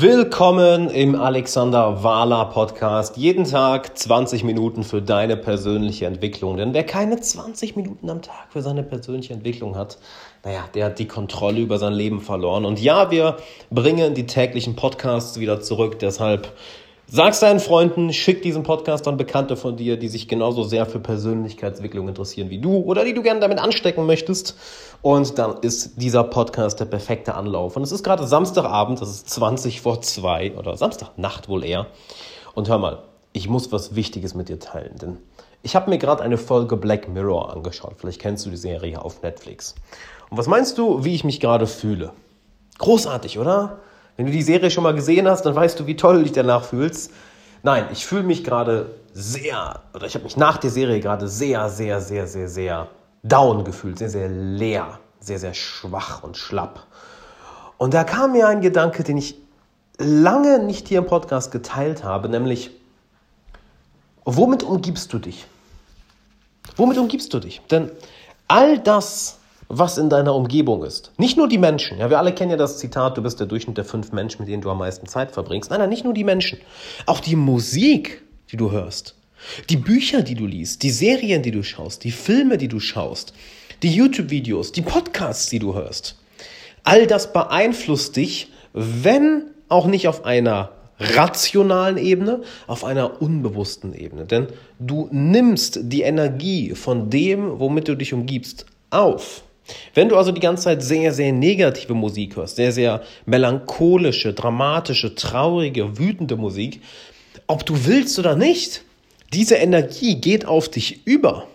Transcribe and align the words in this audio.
Willkommen 0.00 0.90
im 0.90 1.16
Alexander 1.16 2.04
Wahler 2.04 2.44
Podcast. 2.44 3.16
Jeden 3.16 3.42
Tag 3.42 3.98
20 3.98 4.44
Minuten 4.44 4.84
für 4.84 5.02
deine 5.02 5.36
persönliche 5.36 6.06
Entwicklung. 6.06 6.56
Denn 6.56 6.72
wer 6.72 6.84
keine 6.84 7.18
20 7.18 7.74
Minuten 7.74 8.08
am 8.08 8.22
Tag 8.22 8.46
für 8.52 8.62
seine 8.62 8.84
persönliche 8.84 9.34
Entwicklung 9.34 9.74
hat, 9.74 9.98
naja, 10.44 10.68
der 10.72 10.84
hat 10.84 11.00
die 11.00 11.08
Kontrolle 11.08 11.58
über 11.58 11.78
sein 11.78 11.94
Leben 11.94 12.20
verloren. 12.20 12.64
Und 12.64 12.80
ja, 12.80 13.10
wir 13.10 13.38
bringen 13.70 14.14
die 14.14 14.26
täglichen 14.26 14.76
Podcasts 14.76 15.40
wieder 15.40 15.60
zurück. 15.60 15.98
Deshalb 15.98 16.52
Sag's 17.10 17.40
deinen 17.40 17.58
Freunden, 17.58 18.12
schick 18.12 18.42
diesen 18.42 18.64
Podcast 18.64 19.08
an 19.08 19.16
Bekannte 19.16 19.56
von 19.56 19.78
dir, 19.78 19.96
die 19.96 20.08
sich 20.08 20.28
genauso 20.28 20.62
sehr 20.62 20.84
für 20.84 21.00
Persönlichkeitsentwicklung 21.00 22.06
interessieren 22.06 22.50
wie 22.50 22.58
du 22.58 22.76
oder 22.76 23.02
die 23.02 23.14
du 23.14 23.22
gerne 23.22 23.40
damit 23.40 23.58
anstecken 23.58 24.04
möchtest. 24.04 24.58
Und 25.00 25.38
dann 25.38 25.56
ist 25.62 26.02
dieser 26.02 26.22
Podcast 26.22 26.80
der 26.80 26.84
perfekte 26.84 27.34
Anlauf. 27.34 27.78
Und 27.78 27.82
es 27.82 27.92
ist 27.92 28.04
gerade 28.04 28.26
Samstagabend, 28.26 29.00
das 29.00 29.08
ist 29.08 29.30
20 29.30 29.80
vor 29.80 30.02
2 30.02 30.58
oder 30.58 30.76
Samstagnacht 30.76 31.48
wohl 31.48 31.64
eher. 31.64 31.86
Und 32.54 32.68
hör 32.68 32.76
mal, 32.76 33.04
ich 33.32 33.48
muss 33.48 33.72
was 33.72 33.94
Wichtiges 33.94 34.34
mit 34.34 34.50
dir 34.50 34.58
teilen, 34.58 34.98
denn 34.98 35.16
ich 35.62 35.76
habe 35.76 35.88
mir 35.88 35.96
gerade 35.96 36.22
eine 36.22 36.36
Folge 36.36 36.76
Black 36.76 37.08
Mirror 37.08 37.54
angeschaut. 37.54 37.94
Vielleicht 37.96 38.20
kennst 38.20 38.44
du 38.44 38.50
die 38.50 38.58
Serie 38.58 39.02
auf 39.02 39.22
Netflix. 39.22 39.76
Und 40.28 40.36
was 40.36 40.46
meinst 40.46 40.76
du, 40.76 41.04
wie 41.06 41.14
ich 41.14 41.24
mich 41.24 41.40
gerade 41.40 41.66
fühle? 41.66 42.12
Großartig, 42.76 43.38
oder? 43.38 43.78
Wenn 44.18 44.26
du 44.26 44.32
die 44.32 44.42
Serie 44.42 44.68
schon 44.68 44.82
mal 44.82 44.94
gesehen 44.94 45.28
hast, 45.28 45.46
dann 45.46 45.54
weißt 45.54 45.78
du, 45.78 45.86
wie 45.86 45.94
toll 45.94 46.16
du 46.16 46.22
dich 46.24 46.32
danach 46.32 46.64
fühlst. 46.64 47.12
Nein, 47.62 47.86
ich 47.92 48.04
fühle 48.04 48.24
mich 48.24 48.42
gerade 48.42 48.90
sehr, 49.14 49.80
oder 49.94 50.06
ich 50.06 50.14
habe 50.16 50.24
mich 50.24 50.36
nach 50.36 50.58
der 50.58 50.70
Serie 50.70 50.98
gerade 50.98 51.28
sehr, 51.28 51.68
sehr, 51.68 52.00
sehr, 52.00 52.26
sehr, 52.26 52.48
sehr 52.48 52.88
down 53.22 53.62
gefühlt, 53.62 53.98
sehr, 53.98 54.10
sehr 54.10 54.28
leer, 54.28 54.98
sehr, 55.20 55.38
sehr 55.38 55.54
schwach 55.54 56.24
und 56.24 56.36
schlapp. 56.36 56.84
Und 57.76 57.94
da 57.94 58.02
kam 58.02 58.32
mir 58.32 58.48
ein 58.48 58.60
Gedanke, 58.60 59.04
den 59.04 59.18
ich 59.18 59.36
lange 59.98 60.58
nicht 60.58 60.88
hier 60.88 60.98
im 60.98 61.06
Podcast 61.06 61.52
geteilt 61.52 62.02
habe, 62.02 62.28
nämlich, 62.28 62.72
womit 64.24 64.64
umgibst 64.64 65.12
du 65.12 65.20
dich? 65.20 65.46
Womit 66.76 66.98
umgibst 66.98 67.32
du 67.32 67.38
dich? 67.38 67.60
Denn 67.70 67.92
all 68.48 68.80
das, 68.80 69.38
was 69.68 69.98
in 69.98 70.08
deiner 70.08 70.34
Umgebung 70.34 70.82
ist. 70.82 71.12
Nicht 71.18 71.36
nur 71.36 71.48
die 71.48 71.58
Menschen. 71.58 71.98
Ja, 71.98 72.10
wir 72.10 72.18
alle 72.18 72.32
kennen 72.32 72.50
ja 72.50 72.56
das 72.56 72.78
Zitat, 72.78 73.16
du 73.16 73.22
bist 73.22 73.38
der 73.38 73.46
Durchschnitt 73.46 73.76
der 73.76 73.84
fünf 73.84 74.12
Menschen, 74.12 74.42
mit 74.42 74.48
denen 74.48 74.62
du 74.62 74.70
am 74.70 74.78
meisten 74.78 75.06
Zeit 75.06 75.30
verbringst. 75.32 75.70
Nein, 75.70 75.80
nein, 75.80 75.90
nicht 75.90 76.04
nur 76.04 76.14
die 76.14 76.24
Menschen. 76.24 76.58
Auch 77.06 77.20
die 77.20 77.36
Musik, 77.36 78.22
die 78.50 78.56
du 78.56 78.70
hörst. 78.70 79.14
Die 79.68 79.76
Bücher, 79.76 80.22
die 80.22 80.34
du 80.34 80.46
liest, 80.46 80.82
die 80.82 80.90
Serien, 80.90 81.42
die 81.42 81.50
du 81.50 81.62
schaust, 81.62 82.02
die 82.04 82.10
Filme, 82.10 82.58
die 82.58 82.68
du 82.68 82.80
schaust, 82.80 83.34
die 83.82 83.94
YouTube-Videos, 83.94 84.72
die 84.72 84.82
Podcasts, 84.82 85.48
die 85.48 85.58
du 85.58 85.74
hörst. 85.74 86.16
All 86.82 87.06
das 87.06 87.32
beeinflusst 87.32 88.16
dich, 88.16 88.50
wenn 88.72 89.44
auch 89.68 89.86
nicht 89.86 90.08
auf 90.08 90.24
einer 90.24 90.72
rationalen 90.98 91.96
Ebene, 91.96 92.42
auf 92.66 92.84
einer 92.84 93.22
unbewussten 93.22 93.94
Ebene. 93.94 94.24
Denn 94.24 94.48
du 94.80 95.08
nimmst 95.12 95.78
die 95.82 96.02
Energie 96.02 96.74
von 96.74 97.10
dem, 97.10 97.60
womit 97.60 97.86
du 97.86 97.94
dich 97.94 98.12
umgibst, 98.12 98.66
auf. 98.90 99.44
Wenn 99.94 100.08
du 100.08 100.16
also 100.16 100.32
die 100.32 100.40
ganze 100.40 100.64
Zeit 100.64 100.82
sehr, 100.82 101.12
sehr 101.12 101.32
negative 101.32 101.94
Musik 101.94 102.36
hörst, 102.36 102.56
sehr, 102.56 102.72
sehr 102.72 103.02
melancholische, 103.26 104.32
dramatische, 104.32 105.14
traurige, 105.14 105.98
wütende 105.98 106.36
Musik, 106.36 106.80
ob 107.46 107.66
du 107.66 107.86
willst 107.86 108.18
oder 108.18 108.36
nicht, 108.36 108.82
diese 109.32 109.56
Energie 109.56 110.16
geht 110.16 110.46
auf 110.46 110.68
dich 110.68 111.06
über. 111.06 111.46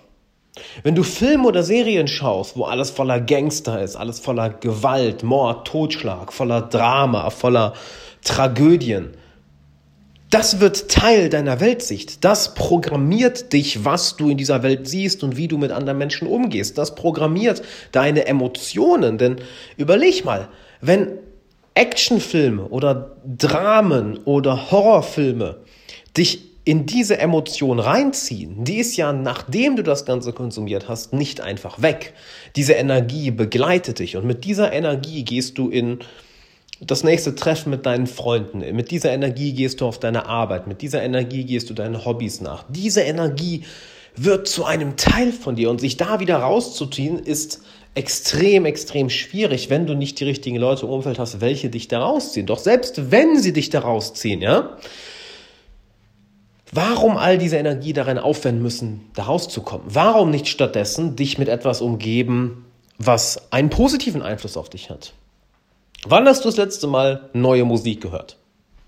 Wenn 0.83 0.93
du 0.93 1.01
Filme 1.01 1.47
oder 1.47 1.63
Serien 1.63 2.07
schaust, 2.07 2.55
wo 2.55 2.65
alles 2.65 2.91
voller 2.91 3.19
Gangster 3.19 3.81
ist, 3.81 3.95
alles 3.95 4.19
voller 4.19 4.49
Gewalt, 4.49 5.23
Mord, 5.23 5.67
Totschlag, 5.67 6.31
voller 6.31 6.61
Drama, 6.61 7.31
voller 7.31 7.73
Tragödien, 8.23 9.15
das 10.33 10.59
wird 10.59 10.89
Teil 10.89 11.29
deiner 11.29 11.59
Weltsicht. 11.59 12.25
Das 12.25 12.55
programmiert 12.55 13.53
dich, 13.53 13.85
was 13.85 14.15
du 14.15 14.29
in 14.31 14.37
dieser 14.37 14.63
Welt 14.63 14.87
siehst 14.87 15.23
und 15.23 15.37
wie 15.37 15.47
du 15.47 15.59
mit 15.59 15.71
anderen 15.71 15.99
Menschen 15.99 16.27
umgehst. 16.27 16.79
Das 16.79 16.95
programmiert 16.95 17.61
deine 17.91 18.25
Emotionen. 18.25 19.19
Denn 19.19 19.35
überleg 19.77 20.25
mal, 20.25 20.49
wenn 20.81 21.19
Actionfilme 21.75 22.65
oder 22.65 23.15
Dramen 23.25 24.17
oder 24.25 24.71
Horrorfilme 24.71 25.57
dich 26.17 26.49
in 26.65 26.87
diese 26.87 27.19
Emotion 27.19 27.77
reinziehen, 27.77 28.63
die 28.63 28.77
ist 28.77 28.97
ja, 28.97 29.13
nachdem 29.13 29.75
du 29.75 29.83
das 29.83 30.03
Ganze 30.03 30.33
konsumiert 30.33 30.89
hast, 30.89 31.13
nicht 31.13 31.41
einfach 31.41 31.83
weg. 31.83 32.13
Diese 32.55 32.73
Energie 32.73 33.29
begleitet 33.29 33.99
dich 33.99 34.17
und 34.17 34.25
mit 34.25 34.45
dieser 34.45 34.73
Energie 34.73 35.23
gehst 35.25 35.59
du 35.59 35.69
in 35.69 35.99
das 36.79 37.03
nächste 37.03 37.35
Treffen 37.35 37.69
mit 37.69 37.85
deinen 37.85 38.07
Freunden. 38.07 38.59
Mit 38.75 38.91
dieser 38.91 39.11
Energie 39.11 39.53
gehst 39.53 39.81
du 39.81 39.85
auf 39.85 39.99
deine 39.99 40.25
Arbeit. 40.25 40.67
Mit 40.67 40.81
dieser 40.81 41.03
Energie 41.03 41.43
gehst 41.43 41.69
du 41.69 41.73
deinen 41.73 42.05
Hobbys 42.05 42.41
nach. 42.41 42.65
Diese 42.69 43.01
Energie 43.01 43.63
wird 44.15 44.47
zu 44.47 44.65
einem 44.65 44.95
Teil 44.95 45.31
von 45.31 45.55
dir 45.55 45.69
und 45.69 45.81
sich 45.81 45.97
da 45.97 46.19
wieder 46.19 46.37
rauszuziehen 46.37 47.19
ist 47.19 47.61
extrem, 47.95 48.65
extrem 48.65 49.09
schwierig, 49.09 49.69
wenn 49.69 49.85
du 49.85 49.93
nicht 49.95 50.19
die 50.19 50.23
richtigen 50.23 50.57
Leute 50.57 50.85
im 50.85 50.91
Umfeld 50.91 51.19
hast, 51.19 51.41
welche 51.41 51.69
dich 51.69 51.87
da 51.87 52.03
rausziehen. 52.03 52.45
Doch 52.45 52.59
selbst 52.59 53.11
wenn 53.11 53.39
sie 53.39 53.53
dich 53.53 53.69
da 53.69 53.81
rausziehen, 53.81 54.41
ja, 54.41 54.77
warum 56.71 57.17
all 57.17 57.37
diese 57.37 57.57
Energie 57.57 57.93
darin 57.93 58.17
aufwenden 58.17 58.63
müssen, 58.63 59.01
da 59.15 59.23
rauszukommen? 59.23 59.85
Warum 59.89 60.31
nicht 60.31 60.47
stattdessen 60.47 61.15
dich 61.15 61.37
mit 61.37 61.49
etwas 61.49 61.81
umgeben, 61.81 62.65
was 62.97 63.51
einen 63.51 63.69
positiven 63.69 64.21
Einfluss 64.21 64.57
auf 64.57 64.69
dich 64.69 64.89
hat? 64.89 65.13
Wann 66.05 66.27
hast 66.27 66.43
du 66.43 66.49
das 66.49 66.57
letzte 66.57 66.87
Mal 66.87 67.29
neue 67.33 67.63
Musik 67.63 68.01
gehört? 68.01 68.37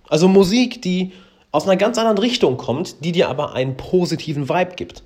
Also 0.09 0.28
Musik, 0.28 0.81
die 0.81 1.14
aus 1.52 1.64
einer 1.64 1.78
ganz 1.78 1.98
anderen 1.98 2.18
Richtung 2.18 2.58
kommt, 2.58 3.03
die 3.06 3.14
dir 3.14 3.30
aber 3.30 3.53
einen 3.53 3.78
positiven 3.78 4.50
Vibe 4.50 4.76
gibt. 4.76 5.03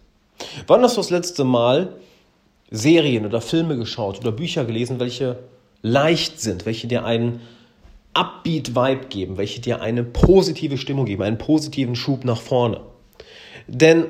Wann 0.65 0.81
hast 0.81 0.97
du 0.97 1.01
das 1.01 1.11
letzte 1.11 1.43
Mal 1.43 1.93
Serien 2.71 3.25
oder 3.25 3.41
Filme 3.41 3.77
geschaut 3.77 4.19
oder 4.19 4.31
Bücher 4.31 4.65
gelesen, 4.65 4.99
welche 4.99 5.37
leicht 5.81 6.39
sind, 6.39 6.65
welche 6.65 6.87
dir 6.87 7.05
einen 7.05 7.41
Upbeat-Vibe 8.15 9.05
geben, 9.09 9.37
welche 9.37 9.61
dir 9.61 9.81
eine 9.81 10.03
positive 10.03 10.77
Stimmung 10.77 11.05
geben, 11.05 11.21
einen 11.21 11.37
positiven 11.37 11.95
Schub 11.95 12.25
nach 12.25 12.41
vorne? 12.41 12.81
Denn 13.67 14.05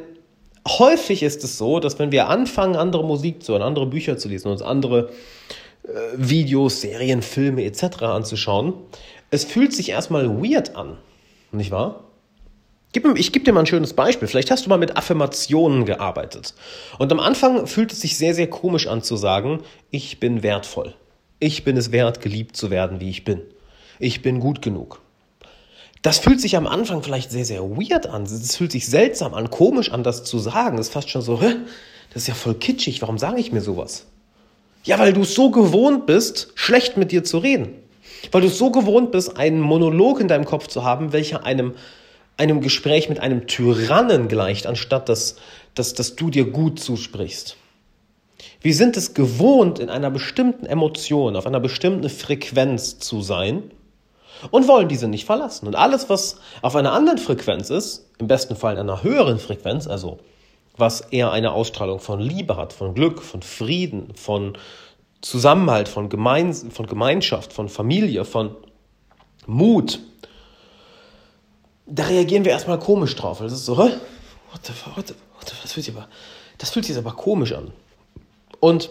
häufig 0.65 1.21
ist 1.21 1.43
es 1.43 1.57
so, 1.57 1.81
dass 1.81 1.99
wenn 1.99 2.13
wir 2.13 2.29
anfangen, 2.29 2.77
andere 2.77 3.03
Musik 3.03 3.43
zu 3.43 3.53
hören, 3.53 3.61
andere 3.61 3.87
Bücher 3.87 4.17
zu 4.17 4.29
lesen, 4.29 4.49
uns 4.49 4.61
andere 4.61 5.09
Videos, 6.15 6.81
Serien, 6.81 7.21
Filme 7.21 7.63
etc. 7.63 8.03
anzuschauen. 8.03 8.73
Es 9.31 9.45
fühlt 9.45 9.73
sich 9.73 9.89
erstmal 9.89 10.27
weird 10.29 10.75
an, 10.75 10.97
nicht 11.51 11.71
wahr? 11.71 12.03
Ich 12.91 13.31
gebe 13.31 13.45
dir 13.45 13.53
mal 13.53 13.59
ein 13.59 13.65
schönes 13.67 13.93
Beispiel. 13.93 14.27
Vielleicht 14.27 14.49
hast 14.49 14.65
du 14.65 14.69
mal 14.69 14.79
mit 14.79 14.97
Affirmationen 14.97 15.85
gearbeitet. 15.85 16.55
Und 16.97 17.11
am 17.11 17.19
Anfang 17.19 17.67
fühlt 17.67 17.91
es 17.91 18.01
sich 18.01 18.17
sehr, 18.17 18.33
sehr 18.33 18.49
komisch 18.49 18.87
an 18.87 19.03
zu 19.03 19.15
sagen, 19.15 19.61
ich 19.91 20.19
bin 20.19 20.41
wertvoll. 20.41 20.95
Ich 21.39 21.63
bin 21.63 21.77
es 21.77 21.91
wert, 21.91 22.19
geliebt 22.19 22.57
zu 22.57 22.71
werden, 22.71 22.99
wie 22.99 23.11
ich 23.11 23.23
bin. 23.23 23.41
Ich 23.99 24.23
bin 24.23 24.39
gut 24.39 24.63
genug. 24.63 25.01
Das 26.01 26.17
fühlt 26.17 26.41
sich 26.41 26.57
am 26.57 26.65
Anfang 26.65 27.03
vielleicht 27.03 27.29
sehr, 27.29 27.45
sehr 27.45 27.61
weird 27.61 28.07
an. 28.07 28.23
Es 28.23 28.55
fühlt 28.55 28.71
sich 28.71 28.87
seltsam 28.87 29.35
an, 29.35 29.51
komisch 29.51 29.91
an, 29.91 30.03
das 30.03 30.23
zu 30.23 30.39
sagen. 30.39 30.77
Das 30.77 30.87
ist 30.87 30.93
fast 30.93 31.09
schon 31.09 31.21
so, 31.21 31.37
das 31.37 32.23
ist 32.23 32.27
ja 32.27 32.33
voll 32.33 32.55
kitschig. 32.55 33.01
Warum 33.01 33.19
sage 33.19 33.39
ich 33.39 33.51
mir 33.51 33.61
sowas? 33.61 34.07
Ja, 34.83 34.97
weil 34.99 35.13
du 35.13 35.23
so 35.23 35.51
gewohnt 35.51 36.05
bist, 36.05 36.51
schlecht 36.55 36.97
mit 36.97 37.11
dir 37.11 37.23
zu 37.23 37.39
reden. 37.39 37.75
Weil 38.31 38.41
du 38.41 38.49
so 38.49 38.71
gewohnt 38.71 39.11
bist, 39.11 39.37
einen 39.37 39.59
Monolog 39.59 40.19
in 40.19 40.27
deinem 40.27 40.45
Kopf 40.45 40.67
zu 40.67 40.83
haben, 40.83 41.13
welcher 41.13 41.45
einem, 41.45 41.73
einem 42.37 42.61
Gespräch 42.61 43.09
mit 43.09 43.19
einem 43.19 43.47
Tyrannen 43.47 44.27
gleicht, 44.27 44.67
anstatt 44.67 45.09
dass, 45.09 45.35
dass, 45.75 45.93
dass 45.93 46.15
du 46.15 46.29
dir 46.29 46.45
gut 46.45 46.79
zusprichst. 46.79 47.57
Wir 48.61 48.73
sind 48.73 48.97
es 48.97 49.13
gewohnt, 49.13 49.79
in 49.79 49.89
einer 49.89 50.11
bestimmten 50.11 50.65
Emotion, 50.65 51.35
auf 51.35 51.47
einer 51.47 51.59
bestimmten 51.59 52.09
Frequenz 52.09 52.99
zu 52.99 53.21
sein 53.21 53.71
und 54.51 54.67
wollen 54.67 54.87
diese 54.87 55.07
nicht 55.07 55.25
verlassen. 55.25 55.67
Und 55.67 55.75
alles, 55.75 56.09
was 56.09 56.37
auf 56.61 56.75
einer 56.75 56.91
anderen 56.91 57.17
Frequenz 57.17 57.69
ist, 57.69 58.09
im 58.17 58.27
besten 58.27 58.55
Fall 58.55 58.73
in 58.73 58.81
einer 58.81 59.03
höheren 59.03 59.39
Frequenz, 59.39 59.87
also 59.87 60.19
was 60.79 61.01
eher 61.01 61.31
eine 61.31 61.51
Ausstrahlung 61.51 61.99
von 61.99 62.19
Liebe 62.19 62.57
hat, 62.57 62.73
von 62.73 62.93
Glück, 62.93 63.21
von 63.21 63.41
Frieden, 63.41 64.13
von 64.15 64.57
Zusammenhalt, 65.21 65.89
von, 65.89 66.09
Gemein 66.09 66.53
von 66.53 66.87
Gemeinschaft, 66.87 67.51
von 67.53 67.69
Familie, 67.69 68.25
von 68.25 68.55
Mut, 69.45 69.99
da 71.85 72.03
reagieren 72.05 72.45
wir 72.45 72.51
erstmal 72.51 72.79
komisch 72.79 73.15
drauf. 73.15 73.39
Das 73.39 73.51
ist 73.51 73.65
so, 73.65 73.77
what 73.77 73.91
the, 74.63 74.73
what 74.95 75.07
the, 75.07 75.13
what 75.35 75.49
the, 75.49 75.55
das, 75.61 75.73
fühlt 75.73 75.85
sich 75.85 75.95
aber, 75.95 76.07
das 76.57 76.69
fühlt 76.69 76.85
sich 76.85 76.97
aber 76.97 77.13
komisch 77.13 77.53
an. 77.53 77.71
Und 78.59 78.89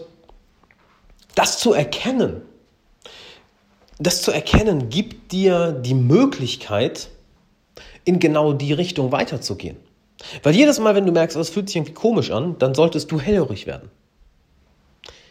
das 1.35 1.59
zu 1.59 1.73
erkennen, 1.73 2.41
das 3.97 4.21
zu 4.21 4.31
erkennen, 4.31 4.89
gibt 4.89 5.31
dir 5.31 5.71
die 5.71 5.93
Möglichkeit, 5.93 7.09
in 8.05 8.19
genau 8.19 8.53
die 8.53 8.73
Richtung 8.73 9.11
weiterzugehen. 9.11 9.77
Weil 10.43 10.55
jedes 10.55 10.79
Mal, 10.79 10.95
wenn 10.95 11.05
du 11.05 11.11
merkst, 11.11 11.37
es 11.37 11.49
fühlt 11.49 11.67
sich 11.67 11.77
irgendwie 11.77 11.93
komisch 11.93 12.31
an, 12.31 12.57
dann 12.59 12.75
solltest 12.75 13.11
du 13.11 13.19
hellhörig 13.19 13.67
werden. 13.67 13.89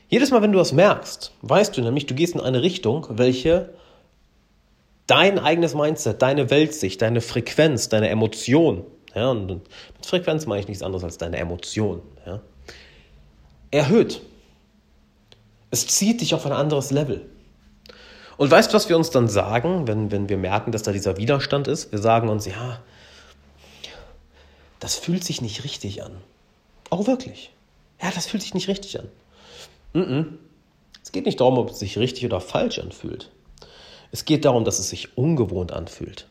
Jedes 0.08 0.31
Mal, 0.31 0.40
wenn 0.40 0.52
du 0.52 0.58
das 0.58 0.73
merkst, 0.73 1.32
weißt 1.43 1.76
du 1.76 1.82
nämlich, 1.82 2.06
du 2.06 2.14
gehst 2.14 2.35
in 2.35 2.40
eine 2.40 2.62
Richtung, 2.62 3.06
welche 3.11 3.70
dein 5.06 5.38
eigenes 5.38 5.75
Mindset, 5.75 6.23
deine 6.23 6.50
Weltsicht, 6.50 7.02
deine 7.02 7.20
Frequenz, 7.20 7.88
deine 7.88 8.08
Emotion, 8.08 8.85
ja, 9.14 9.31
und 9.31 9.46
mit 9.46 10.06
Frequenz 10.06 10.46
meine 10.46 10.61
ich 10.61 10.69
nichts 10.69 10.82
anderes 10.82 11.05
als 11.05 11.19
deine 11.19 11.38
Emotion, 11.38 12.00
ja, 12.25 12.40
erhöht. 13.70 14.23
Es 15.70 15.87
zieht 15.87 16.23
dich 16.23 16.35
auf 16.35 16.46
ein 16.46 16.52
anderes 16.52 16.90
Level. 16.90 17.26
Und 18.38 18.50
weißt 18.50 18.70
du, 18.70 18.76
was 18.76 18.88
wir 18.88 18.96
uns 18.96 19.11
dann 19.11 19.29
sagen, 19.29 19.88
wenn, 19.88 20.11
wenn 20.11 20.29
wir 20.29 20.38
merken, 20.38 20.73
dass 20.73 20.85
da 20.85 20.93
dieser 20.93 21.17
Widerstand 21.17 21.69
ist? 21.69 21.90
Wir 21.90 21.99
sagen 21.99 22.29
uns, 22.29 22.46
ja, 22.46 22.81
das 24.80 24.96
fühlt 24.96 25.25
sich 25.25 25.42
nicht 25.42 25.64
richtig 25.64 26.02
an. 26.02 26.12
Auch 26.90 27.06
wirklich. 27.06 27.50
Ja, 28.02 28.10
das 28.14 28.26
fühlt 28.26 28.42
sich 28.42 28.54
nicht 28.54 28.69
richtig 28.69 28.98
an. 28.98 29.08
Mm 29.92 30.00
-mm. 30.00 30.26
Es 31.02 31.12
geht 31.12 31.26
nicht 31.26 31.40
darum, 31.40 31.58
ob 31.58 31.70
es 31.70 31.78
sich 31.78 31.98
richtig 31.98 32.25
oder 32.26 32.40
falsch 32.40 32.78
anfühlt. 32.78 33.30
Es 34.12 34.25
geht 34.25 34.44
darum, 34.44 34.64
dass 34.64 34.78
es 34.78 34.90
sich 34.90 35.16
ungewohnt 35.16 35.72
anfühlt. 35.72 36.26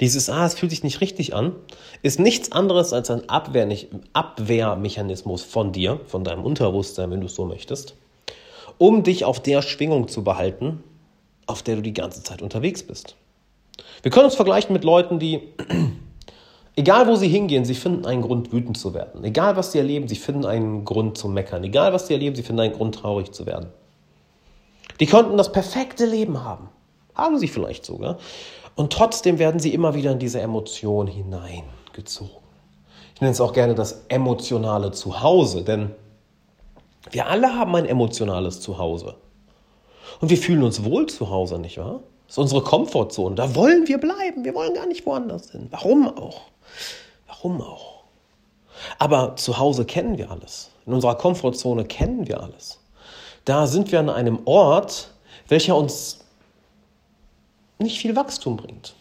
Dieses 0.00 0.30
Ah, 0.30 0.46
es 0.46 0.54
fühlt 0.54 0.70
sich 0.70 0.82
nicht 0.82 1.00
richtig 1.00 1.34
an, 1.34 1.54
ist 2.02 2.18
nichts 2.18 2.52
anderes 2.52 2.92
als 2.92 3.10
ein 3.10 3.28
Abwehr 3.28 3.68
Abwehrmechanismus 4.12 5.42
von 5.42 5.72
dir, 5.72 6.00
von 6.06 6.24
deinem 6.24 6.44
Unterbewusstsein, 6.44 7.10
wenn 7.10 7.20
du 7.20 7.26
es 7.26 7.34
so 7.34 7.44
möchtest, 7.44 7.94
um 8.78 9.02
dich 9.02 9.24
auf 9.24 9.42
der 9.42 9.62
Schwingung 9.62 10.08
zu 10.08 10.24
behalten, 10.24 10.82
auf 11.46 11.62
der 11.62 11.76
du 11.76 11.82
die 11.82 11.92
ganze 11.92 12.22
Zeit 12.22 12.42
unterwegs 12.42 12.82
bist. 12.82 13.16
Wir 14.02 14.10
können 14.10 14.26
uns 14.26 14.34
vergleichen 14.34 14.72
mit 14.72 14.84
Leuten, 14.84 15.18
die, 15.18 15.42
egal 16.76 17.08
wo 17.08 17.16
sie 17.16 17.28
hingehen, 17.28 17.64
sie 17.64 17.74
finden 17.74 18.06
einen 18.06 18.22
Grund, 18.22 18.52
wütend 18.52 18.78
zu 18.78 18.94
werden. 18.94 19.24
Egal 19.24 19.56
was 19.56 19.72
sie 19.72 19.78
erleben, 19.78 20.06
sie 20.06 20.16
finden 20.16 20.44
einen 20.44 20.84
Grund 20.84 21.18
zu 21.18 21.28
meckern. 21.28 21.64
Egal 21.64 21.92
was 21.92 22.06
sie 22.06 22.14
erleben, 22.14 22.36
sie 22.36 22.42
finden 22.42 22.60
einen 22.60 22.74
Grund, 22.74 22.94
traurig 22.94 23.32
zu 23.32 23.46
werden. 23.46 23.68
Die 25.00 25.06
könnten 25.06 25.36
das 25.36 25.52
perfekte 25.52 26.06
Leben 26.06 26.44
haben. 26.44 26.68
Haben 27.14 27.38
sie 27.38 27.48
vielleicht 27.48 27.84
sogar. 27.84 28.18
Und 28.76 28.92
trotzdem 28.92 29.38
werden 29.38 29.58
sie 29.58 29.72
immer 29.72 29.94
wieder 29.94 30.12
in 30.12 30.18
diese 30.18 30.40
Emotion 30.40 31.06
hineingezogen. 31.06 32.36
Ich 33.14 33.20
nenne 33.22 33.32
es 33.32 33.40
auch 33.40 33.54
gerne 33.54 33.74
das 33.74 34.04
emotionale 34.08 34.92
Zuhause, 34.92 35.64
denn 35.64 35.92
wir 37.10 37.26
alle 37.26 37.54
haben 37.54 37.74
ein 37.74 37.86
emotionales 37.86 38.60
Zuhause. 38.60 39.14
Und 40.20 40.28
wir 40.28 40.36
fühlen 40.36 40.62
uns 40.62 40.84
wohl 40.84 41.06
zu 41.06 41.30
Hause, 41.30 41.58
nicht 41.58 41.78
wahr? 41.78 42.00
Das 42.26 42.34
ist 42.34 42.38
unsere 42.38 42.62
Komfortzone. 42.62 43.34
Da 43.34 43.54
wollen 43.54 43.86
wir 43.88 43.98
bleiben. 43.98 44.44
Wir 44.44 44.54
wollen 44.54 44.74
gar 44.74 44.86
nicht 44.86 45.06
woanders 45.06 45.52
hin. 45.52 45.68
Warum 45.70 46.08
auch? 46.08 46.42
Warum 47.26 47.60
auch? 47.60 48.04
Aber 48.98 49.36
zu 49.36 49.58
Hause 49.58 49.84
kennen 49.84 50.18
wir 50.18 50.30
alles. 50.30 50.70
In 50.86 50.92
unserer 50.92 51.16
Komfortzone 51.16 51.84
kennen 51.84 52.28
wir 52.28 52.42
alles. 52.42 52.80
Da 53.44 53.66
sind 53.66 53.92
wir 53.92 54.00
an 54.00 54.10
einem 54.10 54.40
Ort, 54.44 55.10
welcher 55.48 55.76
uns 55.76 56.24
nicht 57.78 57.98
viel 57.98 58.16
Wachstum 58.16 58.56
bringt. 58.56 58.94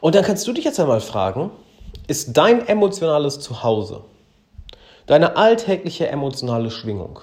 Und 0.00 0.14
dann 0.14 0.24
kannst 0.24 0.46
du 0.46 0.52
dich 0.52 0.64
jetzt 0.64 0.80
einmal 0.80 1.00
fragen, 1.00 1.50
ist 2.06 2.36
dein 2.36 2.66
emotionales 2.66 3.40
Zuhause, 3.40 4.04
deine 5.06 5.36
alltägliche 5.36 6.08
emotionale 6.08 6.70
Schwingung 6.70 7.20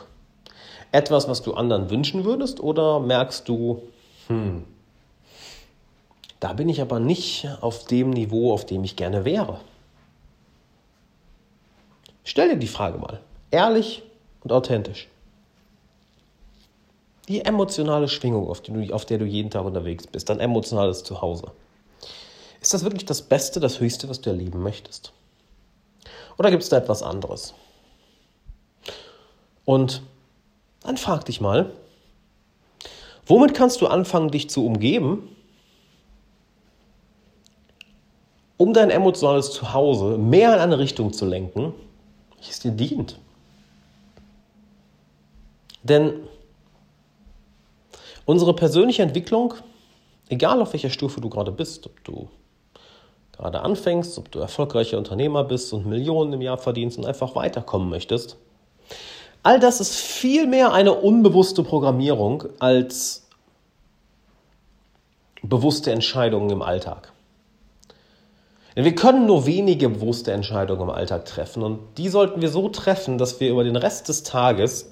etwas, 0.92 1.30
was 1.30 1.42
du 1.42 1.54
anderen 1.54 1.90
wünschen 1.90 2.26
würdest 2.26 2.60
oder 2.60 3.00
merkst 3.00 3.48
du, 3.48 3.84
hm, 4.28 4.66
da 6.42 6.54
bin 6.54 6.68
ich 6.70 6.82
aber 6.82 7.00
nicht 7.00 7.48
auf 7.62 7.86
dem 7.86 8.10
Niveau, 8.10 8.52
auf 8.52 8.66
dem 8.66 8.84
ich 8.84 8.96
gerne 8.96 9.24
wäre? 9.26 9.62
Stell 12.24 12.50
dir 12.50 12.58
die 12.58 12.68
Frage 12.68 12.98
mal, 12.98 13.22
ehrlich 13.52 14.02
und 14.44 14.52
authentisch. 14.52 15.08
Die 17.28 17.46
emotionale 17.46 18.10
Schwingung, 18.10 18.50
auf, 18.50 18.62
du, 18.62 18.92
auf 18.92 19.06
der 19.06 19.20
du 19.20 19.26
jeden 19.26 19.52
Tag 19.52 19.66
unterwegs 19.66 20.08
bist, 20.08 20.30
dein 20.30 20.40
emotionales 20.40 21.04
Zuhause. 21.04 21.52
Ist 22.60 22.74
das 22.74 22.84
wirklich 22.84 23.06
das 23.06 23.22
Beste, 23.22 23.60
das 23.60 23.80
Höchste, 23.80 24.10
was 24.10 24.20
du 24.22 24.32
erleben 24.32 24.64
möchtest? 24.64 25.14
Oder 26.40 26.50
gibt 26.50 26.64
es 26.64 26.70
da 26.70 26.78
etwas 26.78 27.04
anderes? 27.04 27.54
Und 29.64 30.02
dann 30.82 30.98
frag 30.98 31.24
dich 31.26 31.40
mal, 31.40 31.72
womit 33.28 33.54
kannst 33.54 33.80
du 33.82 33.88
anfangen, 33.88 34.32
dich 34.32 34.50
zu 34.50 34.66
umgeben, 34.66 35.28
um 38.62 38.74
dein 38.74 38.90
emotionales 38.90 39.52
Zuhause 39.52 40.18
mehr 40.18 40.54
in 40.54 40.60
eine 40.60 40.80
Richtung 40.80 41.14
zu 41.14 41.26
lenken, 41.26 41.74
die 42.46 42.50
es 42.50 42.60
dir 42.60 42.72
dient? 42.72 43.18
Denn 45.84 46.14
Unsere 48.26 48.54
persönliche 48.54 49.02
Entwicklung, 49.02 49.56
egal 50.30 50.62
auf 50.62 50.74
welcher 50.74 50.90
Stufe 50.90 51.20
du 51.22 51.30
gerade 51.30 51.52
bist, 51.52 51.86
ob 51.86 52.04
du 52.04 52.30
gerade 53.34 53.62
anfängst, 53.62 54.18
ob 54.18 54.32
du 54.32 54.40
erfolgreicher 54.40 54.98
Unternehmer 54.98 55.44
bist 55.44 55.74
und 55.74 55.86
Millionen 55.86 56.34
im 56.34 56.42
Jahr 56.42 56.58
verdienst 56.58 56.98
und 56.98 57.06
einfach 57.06 57.36
weiterkommen 57.36 57.90
möchtest, 57.90 58.38
all 59.44 59.60
das 59.60 59.82
ist 59.82 59.96
viel 59.96 60.48
mehr 60.48 60.72
eine 60.72 60.94
unbewusste 60.94 61.64
Programmierung 61.64 62.46
als 62.60 63.28
bewusste 65.42 65.92
Entscheidungen 65.92 66.52
im 66.52 66.62
Alltag. 66.62 67.12
Denn 68.76 68.86
wir 68.86 68.96
können 68.96 69.26
nur 69.26 69.46
wenige 69.46 69.90
bewusste 69.90 70.32
Entscheidungen 70.32 70.84
im 70.84 70.90
Alltag 70.90 71.26
treffen 71.26 71.64
und 71.64 71.80
die 71.98 72.10
sollten 72.10 72.42
wir 72.42 72.50
so 72.50 72.70
treffen, 72.70 73.18
dass 73.18 73.40
wir 73.40 73.50
über 73.50 73.64
den 73.64 73.76
Rest 73.76 74.08
des 74.08 74.24
Tages 74.24 74.90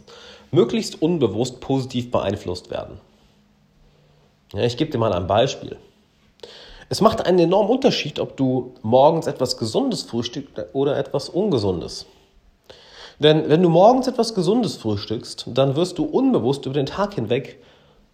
möglichst 0.51 1.01
unbewusst 1.01 1.61
positiv 1.61 2.11
beeinflusst 2.11 2.69
werden. 2.71 2.99
Ja, 4.53 4.63
ich 4.63 4.77
gebe 4.77 4.91
dir 4.91 4.97
mal 4.97 5.13
ein 5.13 5.27
Beispiel. 5.27 5.77
Es 6.89 7.01
macht 7.01 7.25
einen 7.25 7.37
enormen 7.37 7.69
Unterschied, 7.69 8.19
ob 8.19 8.35
du 8.35 8.73
morgens 8.81 9.27
etwas 9.27 9.57
Gesundes 9.57 10.03
frühstückst 10.03 10.73
oder 10.73 10.97
etwas 10.97 11.29
Ungesundes. 11.29 12.07
Denn 13.19 13.47
wenn 13.49 13.61
du 13.61 13.69
morgens 13.69 14.07
etwas 14.07 14.33
Gesundes 14.33 14.77
frühstückst, 14.77 15.47
dann 15.53 15.75
wirst 15.75 15.99
du 15.99 16.05
unbewusst 16.05 16.65
über 16.65 16.73
den 16.73 16.85
Tag 16.87 17.13
hinweg 17.13 17.61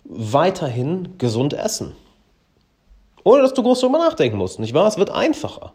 weiterhin 0.03 1.17
gesund 1.17 1.53
essen. 1.53 1.95
Ohne 3.25 3.41
dass 3.41 3.53
du 3.53 3.63
groß 3.63 3.81
darüber 3.81 3.97
nachdenken 3.97 4.37
musst, 4.37 4.59
nicht 4.59 4.73
wahr? 4.73 4.87
Es 4.87 4.97
wird 4.97 5.09
einfacher. 5.09 5.73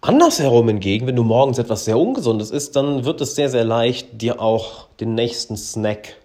Andersherum 0.00 0.68
hingegen, 0.68 1.08
wenn 1.08 1.16
du 1.16 1.24
morgens 1.24 1.58
etwas 1.58 1.84
sehr 1.84 1.98
Ungesundes 1.98 2.50
isst, 2.50 2.76
dann 2.76 3.04
wird 3.04 3.20
es 3.20 3.34
sehr, 3.34 3.48
sehr 3.48 3.64
leicht, 3.64 4.20
dir 4.20 4.40
auch 4.40 4.86
den 5.00 5.14
nächsten 5.14 5.56
Snack 5.56 6.16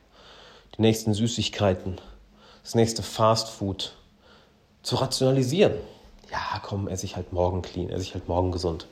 die 0.77 0.81
nächsten 0.81 1.13
Süßigkeiten, 1.13 2.00
das 2.63 2.75
nächste 2.75 3.01
Fastfood 3.01 3.94
zu 4.83 4.95
rationalisieren. 4.95 5.73
Ja, 6.31 6.59
komm, 6.61 6.87
esse 6.87 7.06
ich 7.06 7.16
halt 7.16 7.33
morgen 7.33 7.61
clean, 7.61 7.90
esse 7.90 8.04
ich 8.04 8.14
halt 8.14 8.28
morgen 8.28 8.52
gesund. 8.52 8.87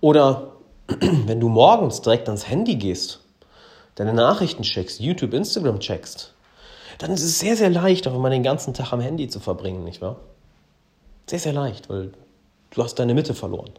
Oder 0.00 0.52
wenn 0.86 1.40
du 1.40 1.48
morgens 1.48 2.02
direkt 2.02 2.28
ans 2.28 2.48
Handy 2.48 2.76
gehst, 2.76 3.20
deine 3.94 4.12
Nachrichten 4.12 4.62
checkst, 4.62 5.00
YouTube, 5.00 5.34
Instagram 5.34 5.80
checkst, 5.80 6.34
dann 6.98 7.10
ist 7.10 7.22
es 7.22 7.38
sehr, 7.38 7.56
sehr 7.56 7.70
leicht, 7.70 8.06
auch 8.08 8.14
immer 8.14 8.30
den 8.30 8.42
ganzen 8.42 8.74
Tag 8.74 8.92
am 8.92 9.00
Handy 9.00 9.28
zu 9.28 9.40
verbringen, 9.40 9.84
nicht 9.84 10.00
wahr? 10.00 10.16
Sehr, 11.26 11.38
sehr 11.38 11.52
leicht, 11.52 11.88
weil 11.88 12.12
du 12.70 12.82
hast 12.82 12.94
deine 12.98 13.14
Mitte 13.14 13.34
verloren. 13.34 13.70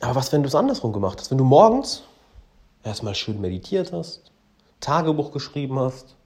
Aber 0.00 0.16
was, 0.16 0.32
wenn 0.32 0.42
du 0.42 0.48
es 0.48 0.54
andersrum 0.54 0.92
gemacht 0.92 1.20
hast? 1.20 1.30
Wenn 1.30 1.38
du 1.38 1.44
morgens 1.44 2.02
erstmal 2.82 3.14
schön 3.14 3.40
meditiert 3.40 3.92
hast, 3.92 4.32
Tagebuch 4.80 5.30
geschrieben 5.30 5.78
hast, 5.78 6.16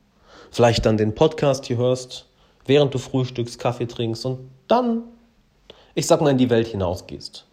vielleicht 0.51 0.87
dann 0.87 0.97
den 0.97 1.15
Podcast 1.15 1.67
hier 1.67 1.77
hörst, 1.77 2.27
während 2.65 2.95
du 2.95 2.99
frühstückst, 2.99 3.59
Kaffee 3.59 3.87
trinkst 3.87 4.25
und 4.27 4.51
dann, 4.69 5.05
ich 5.95 6.07
sag 6.07 6.21
mal, 6.21 6.31
in 6.31 6.39
die 6.39 6.51
Welt 6.51 6.69
hinausgehst. 6.69 7.45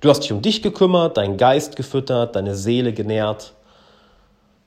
Du 0.00 0.10
hast 0.10 0.20
dich 0.20 0.32
um 0.32 0.42
dich 0.42 0.62
gekümmert, 0.62 1.16
deinen 1.16 1.36
Geist 1.36 1.76
gefüttert, 1.76 2.36
deine 2.36 2.54
Seele 2.54 2.92
genährt, 2.92 3.54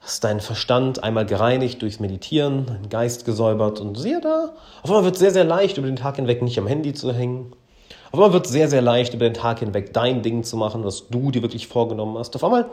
hast 0.02 0.24
deinen 0.24 0.40
Verstand 0.40 1.04
einmal 1.04 1.26
gereinigt 1.26 1.82
durchs 1.82 2.00
Meditieren, 2.00 2.66
deinen 2.66 2.90
Geist 2.90 3.24
gesäubert 3.24 3.80
und 3.80 3.98
siehe 3.98 4.20
da, 4.20 4.54
auf 4.84 4.90
einmal 4.90 5.06
wird 5.06 5.16
es 5.16 5.20
sehr, 5.20 5.32
sehr 5.32 5.44
leicht, 5.44 5.78
über 5.78 5.88
den 5.88 5.96
Tag 5.96 6.18
hinweg 6.18 6.42
nicht 6.42 6.60
am 6.60 6.68
Handy 6.68 6.94
zu 6.94 7.14
hängen. 7.14 7.54
Auf 8.12 8.20
einmal 8.20 8.34
wird 8.34 8.46
es 8.46 8.52
sehr, 8.52 8.68
sehr 8.68 8.82
leicht, 8.82 9.14
über 9.14 9.30
den 9.30 9.36
Tag 9.36 9.60
hinweg 9.60 9.94
dein 9.94 10.22
Ding 10.22 10.44
zu 10.44 10.58
machen, 10.58 10.84
was 10.84 11.08
du 11.08 11.32
dir 11.32 11.42
wirklich 11.44 11.68
vorgenommen 11.68 12.18
hast. 12.18 12.36
Auf 12.36 12.44
einmal 12.44 12.70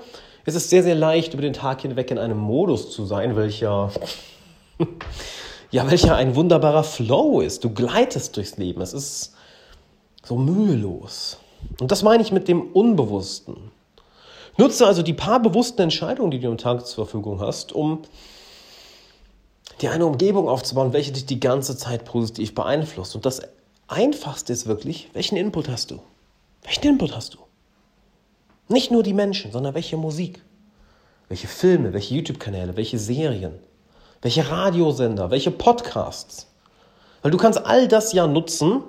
es 0.48 0.54
ist 0.54 0.70
sehr, 0.70 0.82
sehr 0.82 0.94
leicht, 0.94 1.34
über 1.34 1.42
den 1.42 1.52
Tag 1.52 1.82
hinweg 1.82 2.10
in 2.10 2.18
einem 2.18 2.38
Modus 2.38 2.90
zu 2.90 3.04
sein, 3.04 3.36
welcher, 3.36 3.90
ja, 5.70 5.90
welcher 5.90 6.16
ein 6.16 6.34
wunderbarer 6.34 6.84
Flow 6.84 7.42
ist. 7.42 7.64
Du 7.64 7.70
gleitest 7.74 8.34
durchs 8.34 8.56
Leben. 8.56 8.80
Es 8.80 8.94
ist 8.94 9.34
so 10.24 10.36
mühelos. 10.36 11.36
Und 11.80 11.92
das 11.92 12.02
meine 12.02 12.22
ich 12.22 12.32
mit 12.32 12.48
dem 12.48 12.62
Unbewussten. 12.62 13.70
Nutze 14.58 14.86
also 14.86 15.02
die 15.02 15.14
paar 15.14 15.40
bewussten 15.40 15.82
Entscheidungen, 15.82 16.32
die 16.32 16.40
du 16.40 16.48
am 16.48 16.58
Tag 16.58 16.84
zur 16.84 17.06
Verfügung 17.06 17.40
hast, 17.40 17.72
um 17.72 18.02
dir 19.80 19.92
eine 19.92 20.04
Umgebung 20.04 20.48
aufzubauen, 20.48 20.92
welche 20.92 21.12
dich 21.12 21.26
die 21.26 21.38
ganze 21.38 21.76
Zeit 21.76 22.04
positiv 22.04 22.56
beeinflusst. 22.56 23.14
Und 23.14 23.24
das 23.24 23.40
Einfachste 23.86 24.52
ist 24.52 24.66
wirklich, 24.66 25.10
welchen 25.12 25.36
Input 25.36 25.68
hast 25.68 25.92
du? 25.92 26.00
Welchen 26.64 26.88
Input 26.88 27.14
hast 27.14 27.34
du? 27.34 27.38
Nicht 28.66 28.90
nur 28.90 29.04
die 29.04 29.14
Menschen, 29.14 29.52
sondern 29.52 29.74
welche 29.74 29.96
Musik, 29.96 30.42
welche 31.28 31.46
Filme, 31.46 31.92
welche 31.92 32.16
YouTube-Kanäle, 32.16 32.76
welche 32.76 32.98
Serien, 32.98 33.60
welche 34.22 34.50
Radiosender, 34.50 35.30
welche 35.30 35.52
Podcasts. 35.52 36.48
Weil 37.22 37.30
du 37.30 37.38
kannst 37.38 37.64
all 37.64 37.86
das 37.86 38.12
ja 38.12 38.26
nutzen, 38.26 38.82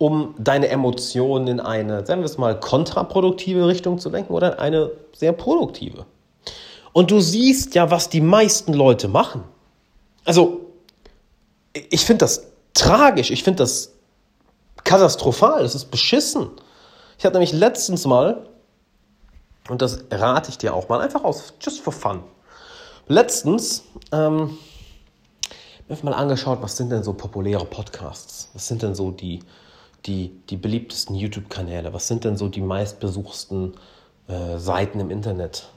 um 0.00 0.34
deine 0.38 0.68
Emotionen 0.68 1.46
in 1.46 1.60
eine, 1.60 2.06
sagen 2.06 2.22
wir 2.22 2.24
es 2.24 2.38
mal, 2.38 2.58
kontraproduktive 2.58 3.66
Richtung 3.66 3.98
zu 3.98 4.08
lenken 4.08 4.32
oder 4.32 4.54
in 4.54 4.58
eine 4.58 4.90
sehr 5.12 5.34
produktive. 5.34 6.06
Und 6.94 7.10
du 7.10 7.20
siehst 7.20 7.74
ja, 7.74 7.90
was 7.90 8.08
die 8.08 8.22
meisten 8.22 8.72
Leute 8.72 9.08
machen. 9.08 9.44
Also, 10.24 10.62
ich 11.74 12.06
finde 12.06 12.24
das 12.24 12.46
tragisch, 12.72 13.30
ich 13.30 13.44
finde 13.44 13.58
das 13.58 13.92
katastrophal, 14.84 15.64
das 15.64 15.74
ist 15.74 15.90
beschissen. 15.90 16.48
Ich 17.18 17.26
hatte 17.26 17.34
nämlich 17.34 17.52
letztens 17.52 18.06
mal, 18.06 18.48
und 19.68 19.82
das 19.82 20.02
rate 20.10 20.48
ich 20.48 20.56
dir 20.56 20.72
auch 20.72 20.88
mal, 20.88 21.02
einfach 21.02 21.24
aus, 21.24 21.52
just 21.60 21.82
for 21.82 21.92
fun. 21.92 22.22
Letztens 23.06 23.84
ähm, 24.12 24.56
mir 25.90 25.98
mal 26.02 26.14
angeschaut, 26.14 26.62
was 26.62 26.78
sind 26.78 26.90
denn 26.90 27.02
so 27.02 27.12
populäre 27.12 27.66
Podcasts? 27.66 28.48
Was 28.54 28.66
sind 28.66 28.82
denn 28.82 28.94
so 28.94 29.10
die, 29.10 29.40
die, 30.06 30.32
die 30.48 30.56
beliebtesten 30.56 31.14
YouTube-Kanäle? 31.14 31.92
Was 31.92 32.08
sind 32.08 32.24
denn 32.24 32.36
so 32.36 32.48
die 32.48 32.60
meistbesuchten 32.60 33.74
äh, 34.28 34.58
Seiten 34.58 35.00
im 35.00 35.10
Internet? 35.10 35.68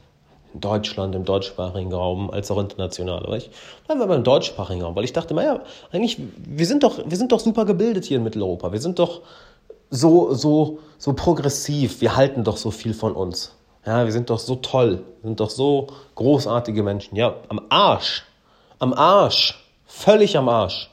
In 0.53 0.62
Deutschland, 0.62 1.15
im 1.15 1.25
deutschsprachigen 1.25 1.92
Raum, 1.92 2.30
als 2.30 2.51
auch 2.51 2.60
international. 2.60 3.25
Aber 3.25 3.38
ich 3.38 3.50
bleiben 3.86 4.00
wir 4.00 4.06
mal 4.06 4.18
im 4.18 4.24
deutschsprachigen 4.24 4.84
Raum, 4.84 4.96
weil 4.96 5.03
ich 5.03 5.13
dachte, 5.13 5.34
naja, 5.34 5.62
eigentlich, 5.92 6.20
wir 6.38 6.68
sind, 6.68 6.84
doch, 6.84 7.00
wir 7.03 7.18
sind 7.18 7.32
doch 7.32 7.39
super 7.39 7.65
gebildet 7.65 8.06
hier 8.06 8.18
in 8.18 8.24
Mitteleuropa. 8.24 8.72
Wir 8.72 8.80
sind 8.80 9.00
doch 9.00 9.22
so, 9.89 10.34
so, 10.34 10.80
so 10.98 11.13
progressiv. 11.13 12.01
Wir 12.01 12.15
halten 12.15 12.44
doch 12.44 12.58
so 12.58 12.70
viel 12.72 12.94
von 12.94 13.13
uns. 13.13 13.56
Ja, 13.86 14.06
wir 14.06 14.12
sind 14.12 14.30
doch 14.30 14.39
so 14.39 14.56
toll. 14.56 15.03
Wir 15.22 15.30
sind 15.30 15.39
doch 15.39 15.50
so 15.50 15.88
großartige 16.15 16.84
Menschen. 16.84 17.15
Ja, 17.15 17.36
am 17.50 17.62
Arsch. 17.70 18.24
Am 18.80 18.94
Arsch. 18.94 19.60
Völlig 19.86 20.38
am 20.38 20.50
Arsch. 20.50 20.89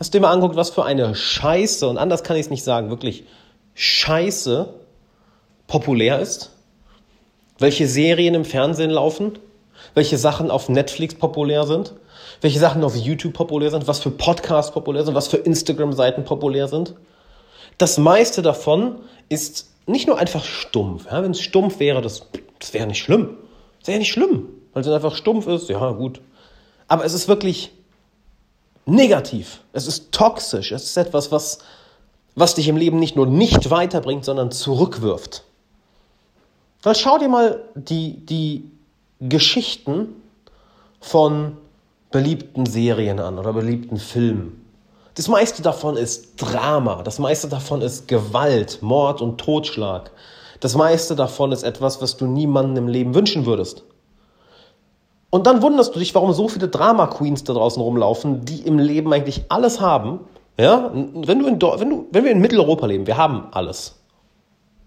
Hast 0.00 0.14
du 0.14 0.18
dir 0.18 0.22
mal 0.22 0.32
anguckt, 0.32 0.56
was 0.56 0.70
für 0.70 0.86
eine 0.86 1.14
Scheiße, 1.14 1.86
und 1.86 1.98
anders 1.98 2.24
kann 2.24 2.36
ich 2.36 2.46
es 2.46 2.50
nicht 2.50 2.64
sagen, 2.64 2.88
wirklich 2.88 3.24
Scheiße 3.74 4.72
populär 5.66 6.20
ist? 6.20 6.52
Welche 7.58 7.86
Serien 7.86 8.34
im 8.34 8.46
Fernsehen 8.46 8.90
laufen? 8.90 9.38
Welche 9.92 10.16
Sachen 10.16 10.50
auf 10.50 10.70
Netflix 10.70 11.14
populär 11.14 11.66
sind? 11.66 11.92
Welche 12.40 12.58
Sachen 12.58 12.82
auf 12.82 12.96
YouTube 12.96 13.34
populär 13.34 13.70
sind? 13.70 13.88
Was 13.88 13.98
für 13.98 14.10
Podcasts 14.10 14.72
populär 14.72 15.04
sind? 15.04 15.14
Was 15.14 15.28
für 15.28 15.36
Instagram-Seiten 15.36 16.24
populär 16.24 16.66
sind? 16.66 16.94
Das 17.76 17.98
meiste 17.98 18.40
davon 18.40 19.00
ist 19.28 19.70
nicht 19.86 20.06
nur 20.06 20.18
einfach 20.18 20.44
stumpf. 20.44 21.06
Ja, 21.10 21.22
Wenn 21.22 21.32
es 21.32 21.42
stumpf 21.42 21.78
wäre, 21.78 22.00
das, 22.00 22.26
das 22.58 22.72
wäre 22.72 22.86
nicht 22.86 23.02
schlimm. 23.02 23.36
Das 23.80 23.88
wäre 23.88 23.98
nicht 23.98 24.12
schlimm. 24.12 24.48
Weil 24.72 24.80
es 24.80 24.88
einfach 24.88 25.14
stumpf 25.14 25.46
ist, 25.46 25.68
ja 25.68 25.90
gut. 25.90 26.22
Aber 26.88 27.04
es 27.04 27.12
ist 27.12 27.28
wirklich 27.28 27.72
negativ. 28.86 29.60
Es 29.72 29.86
ist 29.86 30.12
toxisch. 30.12 30.72
Es 30.72 30.84
ist 30.84 30.96
etwas, 30.96 31.32
was, 31.32 31.58
was 32.34 32.54
dich 32.54 32.68
im 32.68 32.76
Leben 32.76 32.98
nicht 32.98 33.16
nur 33.16 33.26
nicht 33.26 33.70
weiterbringt, 33.70 34.24
sondern 34.24 34.50
zurückwirft. 34.50 35.44
Weil 36.82 36.94
schau 36.94 37.18
dir 37.18 37.28
mal 37.28 37.62
die, 37.74 38.24
die 38.24 38.70
Geschichten 39.20 40.08
von 41.00 41.56
beliebten 42.10 42.66
Serien 42.66 43.20
an 43.20 43.38
oder 43.38 43.52
beliebten 43.52 43.98
Filmen. 43.98 44.64
Das 45.14 45.28
meiste 45.28 45.62
davon 45.62 45.96
ist 45.96 46.40
Drama, 46.40 47.02
das 47.02 47.18
meiste 47.18 47.48
davon 47.48 47.82
ist 47.82 48.08
Gewalt, 48.08 48.80
Mord 48.80 49.20
und 49.20 49.38
Totschlag. 49.38 50.10
Das 50.60 50.74
meiste 50.74 51.16
davon 51.16 51.52
ist 51.52 51.62
etwas, 51.62 52.00
was 52.00 52.16
du 52.16 52.26
niemandem 52.26 52.84
im 52.84 52.88
Leben 52.88 53.14
wünschen 53.14 53.44
würdest. 53.46 53.82
Und 55.30 55.46
dann 55.46 55.62
wunderst 55.62 55.94
du 55.94 56.00
dich, 56.00 56.14
warum 56.14 56.32
so 56.32 56.48
viele 56.48 56.68
Drama 56.68 57.06
Queens 57.06 57.44
da 57.44 57.52
draußen 57.52 57.80
rumlaufen, 57.80 58.44
die 58.44 58.62
im 58.62 58.78
Leben 58.78 59.12
eigentlich 59.12 59.44
alles 59.48 59.80
haben. 59.80 60.20
Ja, 60.58 60.90
wenn 60.92 61.38
du 61.38 61.46
in, 61.46 61.62
wenn 61.62 61.90
du, 61.90 62.06
wenn 62.10 62.24
wir 62.24 62.32
in 62.32 62.40
Mitteleuropa 62.40 62.86
leben, 62.86 63.06
wir 63.06 63.16
haben 63.16 63.46
alles. 63.52 63.94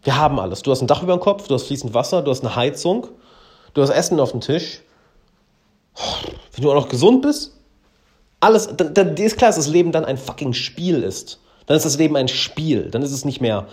Wir 0.04 0.18
haben 0.18 0.40
alles. 0.40 0.62
Du 0.62 0.72
hast 0.72 0.82
ein 0.82 0.88
Dach 0.88 1.02
über 1.02 1.16
dem 1.16 1.22
Kopf, 1.22 1.48
du 1.48 1.56
hast 1.56 1.64
fließend 1.64 1.94
Wasser, 1.94 2.22
du 2.22 2.30
hast 2.30 2.42
eine 2.42 2.56
Heizung, 2.56 3.08
du 3.74 3.82
hast 3.82 3.90
Essen 3.90 4.20
auf 4.20 4.32
dem 4.32 4.42
Tisch. 4.42 4.82
Wenn 6.54 6.64
du 6.64 6.72
auch 6.72 6.76
noch 6.76 6.90
gesund 6.90 7.22
bist, 7.22 7.58
alles, 8.42 8.68
dann, 8.76 8.94
dann 8.94 9.16
ist 9.16 9.38
klar, 9.38 9.50
dass 9.50 9.56
das 9.56 9.68
Leben 9.68 9.94
dann 9.94 10.04
ein 10.04 10.18
fucking 10.18 10.54
Spiel 10.54 11.02
ist. 11.02 11.40
Dann 11.66 11.78
ist 11.78 11.86
das 11.86 11.98
Leben 11.98 12.18
ein 12.18 12.28
Spiel. 12.28 12.90
Dann 12.92 13.02
ist 13.02 13.14
es 13.14 13.24
nicht 13.24 13.40
mehr 13.40 13.68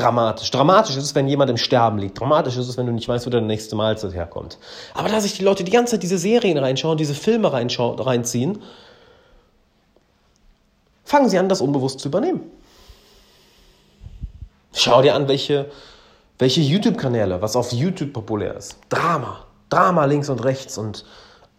dramatisch. 0.00 0.50
Dramatisch 0.50 0.96
ist 0.96 1.04
es, 1.04 1.14
wenn 1.14 1.28
jemand 1.28 1.50
im 1.50 1.56
Sterben 1.56 1.98
liegt. 1.98 2.18
Dramatisch 2.18 2.56
ist 2.56 2.68
es, 2.68 2.76
wenn 2.76 2.86
du 2.86 2.92
nicht 2.92 3.08
weißt, 3.08 3.26
wo 3.26 3.30
der 3.30 3.40
nächste 3.40 3.76
Mahlzeit 3.76 4.14
herkommt. 4.14 4.58
Aber 4.94 5.08
da 5.08 5.20
sich 5.20 5.34
die 5.34 5.44
Leute 5.44 5.64
die 5.64 5.70
ganze 5.70 5.92
Zeit 5.92 6.02
diese 6.02 6.18
Serien 6.18 6.58
reinschauen, 6.58 6.96
diese 6.96 7.14
Filme 7.14 7.52
reinziehen, 7.52 8.62
fangen 11.04 11.28
sie 11.28 11.38
an, 11.38 11.48
das 11.48 11.60
unbewusst 11.60 12.00
zu 12.00 12.08
übernehmen. 12.08 12.42
Schau 14.72 15.02
dir 15.02 15.14
an, 15.14 15.28
welche, 15.28 15.70
welche 16.38 16.60
YouTube-Kanäle, 16.60 17.42
was 17.42 17.56
auf 17.56 17.72
YouTube 17.72 18.12
populär 18.12 18.56
ist. 18.56 18.78
Drama. 18.88 19.44
Drama 19.68 20.04
links 20.04 20.28
und 20.28 20.44
rechts 20.44 20.78
und 20.78 21.04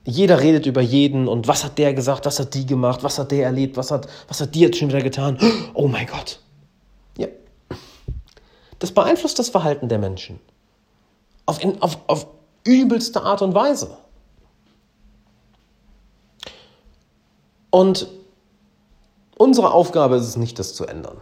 jeder 0.03 0.39
redet 0.39 0.65
über 0.65 0.81
jeden 0.81 1.27
und 1.27 1.48
was 1.48 1.63
hat 1.63 1.77
der 1.77 1.93
gesagt, 1.93 2.25
was 2.25 2.39
hat 2.39 2.53
die 2.53 2.65
gemacht, 2.65 3.03
was 3.03 3.19
hat 3.19 3.31
der 3.31 3.45
erlebt, 3.45 3.77
was 3.77 3.91
hat, 3.91 4.07
was 4.27 4.41
hat 4.41 4.55
die 4.55 4.62
jetzt 4.62 4.77
schon 4.77 4.89
wieder 4.89 5.01
getan. 5.01 5.38
Oh 5.74 5.88
mein 5.88 6.07
Gott. 6.07 6.39
Das 8.82 8.92
beeinflusst 8.92 9.38
das 9.38 9.50
Verhalten 9.50 9.90
der 9.90 10.00
Menschen. 10.00 10.40
Auf, 11.46 11.64
in, 11.64 11.80
auf, 11.84 12.00
auf 12.08 12.26
übelste 12.64 13.22
Art 13.22 13.44
und 13.44 13.54
Weise. 13.54 13.96
Und 17.70 18.08
unsere 19.38 19.72
Aufgabe 19.72 20.16
ist 20.16 20.28
es 20.28 20.36
nicht, 20.36 20.58
das 20.58 20.74
zu 20.74 20.88
ändern. 20.88 21.18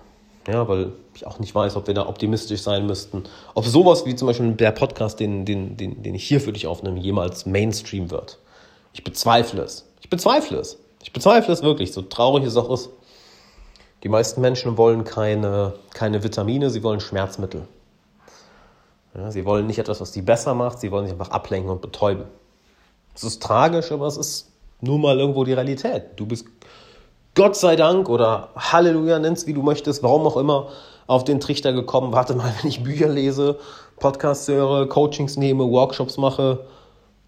Ja, 0.47 0.69
weil 0.69 0.93
ich 1.13 1.27
auch 1.27 1.39
nicht 1.39 1.53
weiß, 1.53 1.75
ob 1.75 1.87
wir 1.87 1.93
da 1.93 2.07
optimistisch 2.07 2.61
sein 2.61 2.85
müssten. 2.85 3.23
Ob 3.55 3.65
sowas 3.65 4.05
wie 4.05 4.15
zum 4.15 4.29
Beispiel 4.29 4.53
der 4.53 4.71
Podcast, 4.71 5.19
den, 5.19 5.43
den, 5.43 5.75
den, 5.75 6.01
den 6.01 6.15
ich 6.15 6.25
hier 6.25 6.39
für 6.39 6.53
dich 6.53 6.65
aufnehme, 6.65 6.97
jemals 6.97 7.45
Mainstream 7.45 8.09
wird. 8.09 8.39
Ich 8.93 9.03
bezweifle 9.03 9.63
es. 9.63 9.85
Ich 9.99 10.09
bezweifle 10.09 10.59
es. 10.59 10.79
Ich 11.03 11.11
bezweifle 11.11 11.53
es 11.53 11.61
wirklich, 11.61 11.91
so 11.91 12.03
traurig 12.03 12.45
es 12.45 12.55
auch 12.55 12.71
ist. 12.71 12.89
Die 14.03 14.09
meisten 14.09 14.41
Menschen 14.41 14.77
wollen 14.77 15.03
keine, 15.03 15.73
keine 15.93 16.23
Vitamine, 16.23 16.69
sie 16.69 16.83
wollen 16.83 16.99
Schmerzmittel. 16.99 17.67
Ja, 19.13 19.31
sie 19.31 19.45
wollen 19.45 19.67
nicht 19.67 19.79
etwas, 19.79 19.99
was 19.99 20.13
sie 20.13 20.21
besser 20.21 20.53
macht, 20.53 20.79
sie 20.79 20.91
wollen 20.91 21.05
sich 21.05 21.13
einfach 21.13 21.31
ablenken 21.31 21.69
und 21.69 21.81
betäuben. 21.81 22.25
Es 23.15 23.23
ist 23.23 23.43
tragisch, 23.43 23.91
aber 23.91 24.07
es 24.07 24.17
ist 24.17 24.51
nun 24.81 25.01
mal 25.01 25.19
irgendwo 25.19 25.43
die 25.43 25.53
Realität. 25.53 26.11
Du 26.15 26.25
bist 26.25 26.45
Gott 27.35 27.55
sei 27.55 27.75
Dank 27.75 28.07
oder 28.07 28.49
Halleluja, 28.55 29.19
nennst 29.19 29.47
wie 29.47 29.53
du 29.53 29.61
möchtest, 29.61 30.03
warum 30.03 30.25
auch 30.25 30.37
immer, 30.37 30.69
auf 31.07 31.23
den 31.23 31.39
Trichter 31.39 31.73
gekommen. 31.73 32.13
Warte 32.13 32.35
mal, 32.35 32.53
wenn 32.61 32.69
ich 32.69 32.83
Bücher 32.83 33.09
lese, 33.09 33.59
Podcasts 33.97 34.47
höre, 34.47 34.87
Coachings 34.87 35.35
nehme, 35.35 35.69
Workshops 35.69 36.17
mache, 36.17 36.65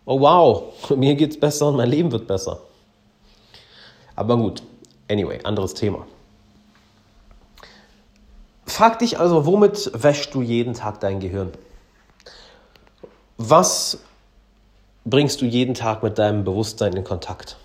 oh 0.05 0.21
wow, 0.21 0.63
mir 0.95 1.15
geht's 1.15 1.39
besser 1.39 1.67
und 1.67 1.75
mein 1.75 1.89
Leben 1.89 2.11
wird 2.11 2.27
besser. 2.27 2.59
Aber 4.15 4.37
gut, 4.37 4.61
anyway, 5.09 5.39
anderes 5.43 5.73
Thema. 5.73 6.05
Frag 8.71 8.99
dich 8.99 9.19
also, 9.19 9.45
womit 9.45 9.91
wäschst 9.93 10.33
du 10.33 10.41
jeden 10.41 10.73
Tag 10.73 10.99
dein 11.01 11.19
Gehirn? 11.19 11.51
Was 13.37 13.99
bringst 15.03 15.41
du 15.41 15.45
jeden 15.45 15.73
Tag 15.73 16.03
mit 16.03 16.17
deinem 16.17 16.43
Bewusstsein 16.43 16.93
in 16.93 17.03
Kontakt? 17.03 17.57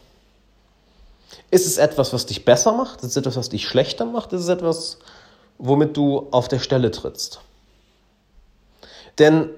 Ist 1.51 1.67
es 1.67 1.79
etwas, 1.79 2.13
was 2.13 2.27
dich 2.27 2.45
besser 2.45 2.73
macht? 2.73 3.03
Ist 3.03 3.11
es 3.11 3.17
etwas, 3.17 3.37
was 3.37 3.49
dich 3.49 3.69
schlechter 3.69 4.05
macht? 4.05 4.33
Ist 4.33 4.43
es 4.43 4.49
etwas, 4.49 4.99
womit 5.59 5.97
du 5.97 6.29
auf 6.31 6.49
der 6.49 6.59
Stelle 6.59 6.91
trittst? 6.91 7.41
Denn 9.19 9.51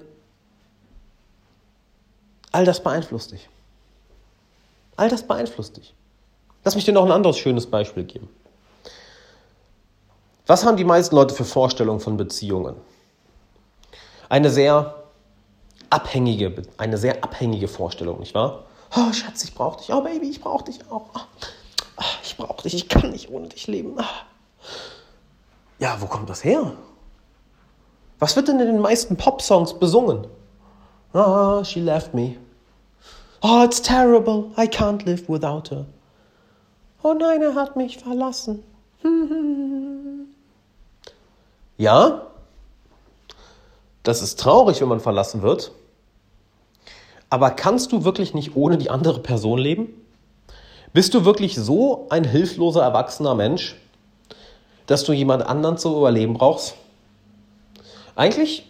All 2.51 2.65
das 2.65 2.81
beeinflusst 2.81 3.31
dich. 3.31 3.47
All 4.95 5.09
das 5.09 5.23
beeinflusst 5.23 5.77
dich. 5.77 5.93
Lass 6.63 6.75
mich 6.75 6.85
dir 6.85 6.93
noch 6.93 7.05
ein 7.05 7.11
anderes 7.11 7.37
schönes 7.37 7.67
Beispiel 7.67 8.03
geben. 8.03 8.27
Was 10.49 10.65
haben 10.65 10.77
die 10.77 10.83
meisten 10.83 11.15
Leute 11.15 11.35
für 11.35 11.45
Vorstellungen 11.45 11.99
von 11.99 12.17
Beziehungen? 12.17 12.75
Eine 14.29 14.49
sehr 14.49 14.95
abhängige, 15.91 16.63
eine 16.75 16.97
sehr 16.97 17.23
abhängige 17.23 17.67
Vorstellung, 17.67 18.19
nicht 18.19 18.33
wahr? 18.33 18.63
Oh, 18.97 19.13
Schatz, 19.13 19.43
ich 19.43 19.53
brauche 19.53 19.77
dich. 19.77 19.93
Oh, 19.93 20.01
Baby, 20.01 20.27
ich 20.27 20.41
brauche 20.41 20.63
dich 20.63 20.79
auch. 20.89 21.05
Oh, 21.97 22.03
ich 22.23 22.35
brauche 22.35 22.63
dich. 22.63 22.73
Ich 22.73 22.89
kann 22.89 23.11
nicht 23.11 23.29
ohne 23.29 23.47
dich 23.49 23.67
leben. 23.67 23.95
Ja, 25.77 25.97
wo 25.99 26.07
kommt 26.07 26.31
das 26.31 26.43
her? 26.43 26.71
Was 28.17 28.35
wird 28.35 28.47
denn 28.47 28.59
in 28.59 28.65
den 28.65 28.81
meisten 28.81 29.17
Pop-Songs 29.17 29.75
besungen? 29.77 30.25
Oh, 31.13 31.63
she 31.63 31.79
left 31.79 32.15
me. 32.15 32.37
Oh, 33.43 33.61
it's 33.63 33.79
terrible. 33.79 34.45
I 34.57 34.65
can't 34.67 35.05
live 35.05 35.29
without 35.29 35.69
her. 35.69 35.85
Oh 37.03 37.13
nein, 37.13 37.43
er 37.43 37.53
hat 37.53 37.75
mich 37.75 37.99
verlassen. 37.99 38.63
Ja, 41.79 42.27
das 44.03 44.21
ist 44.21 44.37
traurig, 44.37 44.81
wenn 44.81 44.89
man 44.89 44.99
verlassen 44.99 45.41
wird. 45.41 45.71
Aber 47.29 47.51
kannst 47.51 47.93
du 47.93 48.03
wirklich 48.03 48.33
nicht 48.33 48.57
ohne 48.57 48.77
die 48.77 48.89
andere 48.89 49.21
Person 49.21 49.57
leben? 49.57 49.87
Bist 50.91 51.13
du 51.13 51.23
wirklich 51.23 51.55
so 51.55 52.07
ein 52.09 52.25
hilfloser, 52.25 52.83
erwachsener 52.83 53.33
Mensch, 53.33 53.77
dass 54.87 55.05
du 55.05 55.13
jemand 55.13 55.45
anderen 55.45 55.77
zu 55.77 55.95
überleben 55.95 56.33
brauchst? 56.33 56.75
Eigentlich 58.17 58.69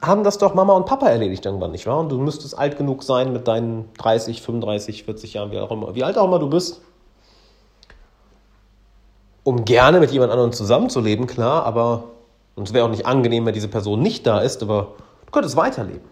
haben 0.00 0.24
das 0.24 0.38
doch 0.38 0.54
Mama 0.54 0.72
und 0.72 0.86
Papa 0.86 1.08
erledigt 1.08 1.44
irgendwann, 1.44 1.72
nicht 1.72 1.86
wahr? 1.86 1.98
Und 1.98 2.08
du 2.08 2.16
müsstest 2.16 2.56
alt 2.56 2.78
genug 2.78 3.02
sein 3.02 3.34
mit 3.34 3.46
deinen 3.46 3.92
30, 3.98 4.40
35, 4.40 5.04
40 5.04 5.34
Jahren, 5.34 5.50
wie, 5.50 5.58
auch 5.58 5.70
immer, 5.70 5.94
wie 5.94 6.04
alt 6.04 6.16
auch 6.16 6.24
immer 6.24 6.38
du 6.38 6.48
bist, 6.48 6.80
um 9.46 9.64
gerne 9.64 10.00
mit 10.00 10.10
jemand 10.10 10.32
anderem 10.32 10.52
zusammenzuleben, 10.52 11.28
klar, 11.28 11.64
aber 11.64 12.02
und 12.56 12.66
es 12.66 12.74
wäre 12.74 12.84
auch 12.84 12.90
nicht 12.90 13.06
angenehm, 13.06 13.46
wenn 13.46 13.54
diese 13.54 13.68
Person 13.68 14.02
nicht 14.02 14.26
da 14.26 14.40
ist, 14.40 14.60
aber 14.60 14.94
du 15.24 15.30
könntest 15.30 15.54
weiterleben. 15.54 16.08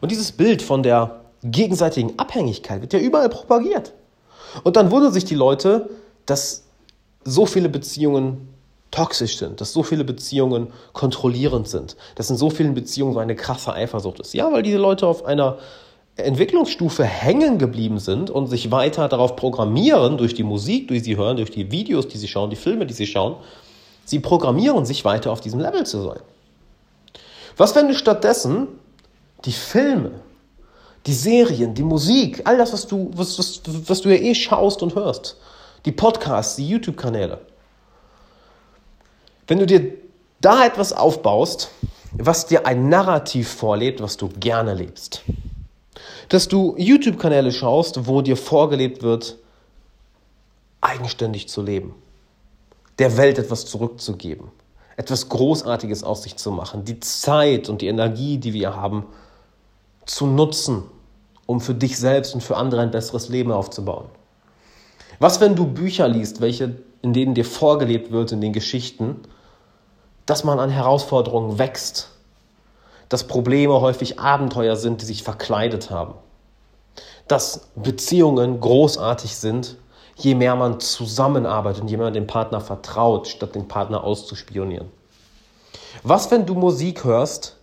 Und 0.00 0.12
dieses 0.12 0.30
Bild 0.30 0.62
von 0.62 0.84
der 0.84 1.22
gegenseitigen 1.42 2.16
Abhängigkeit 2.16 2.80
wird 2.80 2.92
ja 2.92 3.00
überall 3.00 3.28
propagiert. 3.28 3.92
Und 4.62 4.76
dann 4.76 4.92
wundern 4.92 5.12
sich 5.12 5.24
die 5.24 5.34
Leute, 5.34 5.90
dass 6.26 6.66
so 7.24 7.44
viele 7.44 7.68
Beziehungen 7.68 8.54
toxisch 8.92 9.36
sind, 9.38 9.60
dass 9.60 9.72
so 9.72 9.82
viele 9.82 10.04
Beziehungen 10.04 10.68
kontrollierend 10.92 11.66
sind, 11.66 11.96
dass 12.14 12.30
in 12.30 12.36
so 12.36 12.50
vielen 12.50 12.74
Beziehungen 12.74 13.14
so 13.14 13.18
eine 13.18 13.34
krasse 13.34 13.72
Eifersucht 13.72 14.20
ist. 14.20 14.32
Ja, 14.32 14.52
weil 14.52 14.62
diese 14.62 14.78
Leute 14.78 15.08
auf 15.08 15.24
einer 15.24 15.58
Entwicklungsstufe 16.16 17.04
hängen 17.04 17.58
geblieben 17.58 17.98
sind 17.98 18.30
und 18.30 18.46
sich 18.46 18.70
weiter 18.70 19.08
darauf 19.08 19.36
programmieren, 19.36 20.16
durch 20.16 20.34
die 20.34 20.42
Musik, 20.42 20.88
die 20.88 21.00
sie 21.00 21.16
hören, 21.16 21.36
durch 21.36 21.50
die 21.50 21.70
Videos, 21.70 22.08
die 22.08 22.16
sie 22.16 22.28
schauen, 22.28 22.48
die 22.48 22.56
Filme, 22.56 22.86
die 22.86 22.94
sie 22.94 23.06
schauen, 23.06 23.36
sie 24.04 24.20
programmieren 24.20 24.86
sich 24.86 25.04
weiter 25.04 25.30
auf 25.30 25.40
diesem 25.40 25.60
Level 25.60 25.84
zu 25.84 26.02
sein. 26.02 26.20
Was, 27.58 27.74
wenn 27.74 27.88
du 27.88 27.94
stattdessen 27.94 28.68
die 29.44 29.52
Filme, 29.52 30.12
die 31.06 31.12
Serien, 31.12 31.74
die 31.74 31.82
Musik, 31.82 32.42
all 32.44 32.56
das, 32.56 32.72
was 32.72 32.86
du, 32.86 33.10
was, 33.14 33.38
was, 33.38 33.62
was 33.86 34.00
du 34.00 34.08
ja 34.08 34.16
eh 34.16 34.34
schaust 34.34 34.82
und 34.82 34.94
hörst, 34.94 35.36
die 35.84 35.92
Podcasts, 35.92 36.56
die 36.56 36.68
YouTube-Kanäle, 36.68 37.40
wenn 39.46 39.58
du 39.58 39.66
dir 39.66 39.92
da 40.40 40.64
etwas 40.64 40.92
aufbaust, 40.92 41.70
was 42.12 42.46
dir 42.46 42.66
ein 42.66 42.88
Narrativ 42.88 43.48
vorlebt, 43.48 44.00
was 44.00 44.16
du 44.16 44.28
gerne 44.28 44.74
lebst, 44.74 45.22
dass 46.28 46.48
du 46.48 46.74
YouTube-Kanäle 46.76 47.52
schaust, 47.52 48.06
wo 48.06 48.22
dir 48.22 48.36
vorgelebt 48.36 49.02
wird, 49.02 49.36
eigenständig 50.80 51.48
zu 51.48 51.62
leben, 51.62 51.94
der 52.98 53.16
Welt 53.16 53.38
etwas 53.38 53.66
zurückzugeben, 53.66 54.48
etwas 54.96 55.28
Großartiges 55.28 56.04
aus 56.04 56.22
sich 56.22 56.36
zu 56.36 56.50
machen, 56.50 56.84
die 56.84 57.00
Zeit 57.00 57.68
und 57.68 57.82
die 57.82 57.88
Energie, 57.88 58.38
die 58.38 58.52
wir 58.52 58.76
haben, 58.76 59.06
zu 60.04 60.26
nutzen, 60.26 60.84
um 61.46 61.60
für 61.60 61.74
dich 61.74 61.98
selbst 61.98 62.34
und 62.34 62.42
für 62.42 62.56
andere 62.56 62.80
ein 62.80 62.90
besseres 62.90 63.28
Leben 63.28 63.52
aufzubauen. 63.52 64.06
Was, 65.18 65.40
wenn 65.40 65.56
du 65.56 65.66
Bücher 65.66 66.08
liest, 66.08 66.40
welche, 66.40 66.76
in 67.02 67.12
denen 67.12 67.34
dir 67.34 67.44
vorgelebt 67.44 68.10
wird 68.12 68.32
in 68.32 68.40
den 68.40 68.52
Geschichten, 68.52 69.20
dass 70.26 70.44
man 70.44 70.58
an 70.58 70.70
Herausforderungen 70.70 71.58
wächst, 71.58 72.10
dass 73.08 73.24
Probleme 73.24 73.80
häufig 73.80 74.18
Abenteuer 74.18 74.76
sind, 74.76 75.00
die 75.00 75.06
sich 75.06 75.22
verkleidet 75.22 75.90
haben, 75.90 76.14
dass 77.28 77.68
Beziehungen 77.74 78.60
großartig 78.60 79.36
sind, 79.36 79.76
je 80.16 80.34
mehr 80.34 80.56
man 80.56 80.80
zusammenarbeitet 80.80 81.82
und 81.82 81.88
je 81.88 81.96
mehr 81.96 82.06
man 82.06 82.14
dem 82.14 82.26
Partner 82.26 82.60
vertraut, 82.60 83.28
statt 83.28 83.54
den 83.54 83.68
Partner 83.68 84.02
auszuspionieren. 84.02 84.90
Was, 86.02 86.30
wenn 86.30 86.46
du 86.46 86.54
Musik 86.54 87.04
hörst, 87.04 87.56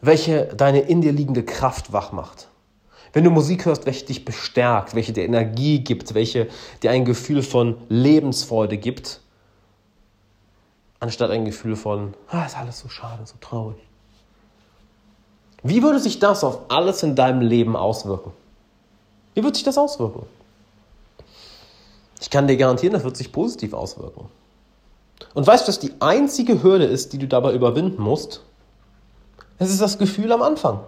welche 0.00 0.46
deine 0.46 0.80
in 0.80 1.00
dir 1.00 1.12
liegende 1.12 1.44
Kraft 1.44 1.92
wach 1.92 2.12
macht? 2.12 2.48
Wenn 3.12 3.24
du 3.24 3.30
Musik 3.30 3.66
hörst, 3.66 3.86
welche 3.86 4.06
dich 4.06 4.24
bestärkt, 4.24 4.94
welche 4.94 5.12
dir 5.12 5.24
Energie 5.24 5.80
gibt, 5.80 6.14
welche 6.14 6.48
dir 6.82 6.92
ein 6.92 7.04
Gefühl 7.04 7.42
von 7.42 7.76
Lebensfreude 7.88 8.78
gibt, 8.78 9.20
anstatt 11.00 11.30
ein 11.30 11.44
Gefühl 11.44 11.74
von, 11.74 12.14
ah, 12.28 12.44
ist 12.44 12.56
alles 12.56 12.78
so 12.78 12.88
schade, 12.88 13.26
so 13.26 13.34
traurig. 13.40 13.89
Wie 15.62 15.82
würde 15.82 16.00
sich 16.00 16.18
das 16.18 16.42
auf 16.42 16.58
alles 16.68 17.02
in 17.02 17.14
deinem 17.14 17.40
Leben 17.40 17.76
auswirken? 17.76 18.32
Wie 19.34 19.44
wird 19.44 19.54
sich 19.54 19.64
das 19.64 19.78
auswirken? 19.78 20.26
Ich 22.20 22.30
kann 22.30 22.46
dir 22.46 22.56
garantieren, 22.56 22.94
das 22.94 23.04
wird 23.04 23.16
sich 23.16 23.32
positiv 23.32 23.72
auswirken. 23.72 24.28
Und 25.34 25.46
weißt 25.46 25.64
du, 25.64 25.68
was 25.68 25.78
die 25.78 25.92
einzige 26.00 26.62
Hürde 26.62 26.84
ist, 26.84 27.12
die 27.12 27.18
du 27.18 27.28
dabei 27.28 27.54
überwinden 27.54 28.02
musst? 28.02 28.42
Es 29.58 29.70
ist 29.70 29.80
das 29.80 29.98
Gefühl 29.98 30.32
am 30.32 30.42
Anfang. 30.42 30.80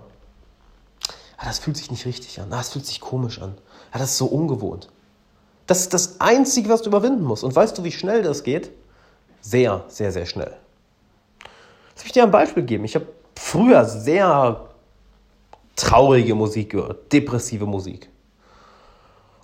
Ah, 1.37 1.47
das 1.47 1.59
fühlt 1.59 1.77
sich 1.77 1.91
nicht 1.91 2.07
richtig 2.07 2.41
an. 2.41 2.53
Ah, 2.53 2.59
das 2.59 2.71
fühlt 2.71 2.87
sich 2.87 3.01
komisch 3.01 3.41
an. 3.41 3.57
Ah, 3.91 3.99
das 3.99 4.13
ist 4.13 4.19
so 4.19 4.27
ungewohnt. 4.27 4.89
Das 5.67 5.81
ist 5.81 5.95
das 5.95 6.21
Einzige, 6.21 6.69
was 6.69 6.83
du 6.83 6.89
überwinden 6.89 7.25
musst. 7.25 7.45
Und 7.45 7.55
weißt 7.55 7.77
du, 7.77 7.85
wie 7.85 7.93
schnell 7.93 8.23
das 8.23 8.43
geht? 8.43 8.71
Sehr, 9.41 9.85
sehr, 9.89 10.13
sehr 10.13 10.27
schnell. 10.27 10.57
Lass 11.95 12.05
mich 12.05 12.13
dir 12.13 12.23
ein 12.23 12.31
Beispiel 12.31 12.63
geben. 12.63 12.85
Ich 12.85 12.95
habe 12.95 13.07
früher 13.37 13.85
sehr 13.85 14.69
traurige 15.77 16.35
Musik 16.35 16.71
gehört, 16.71 17.13
depressive 17.13 17.67
Musik. 17.67 18.09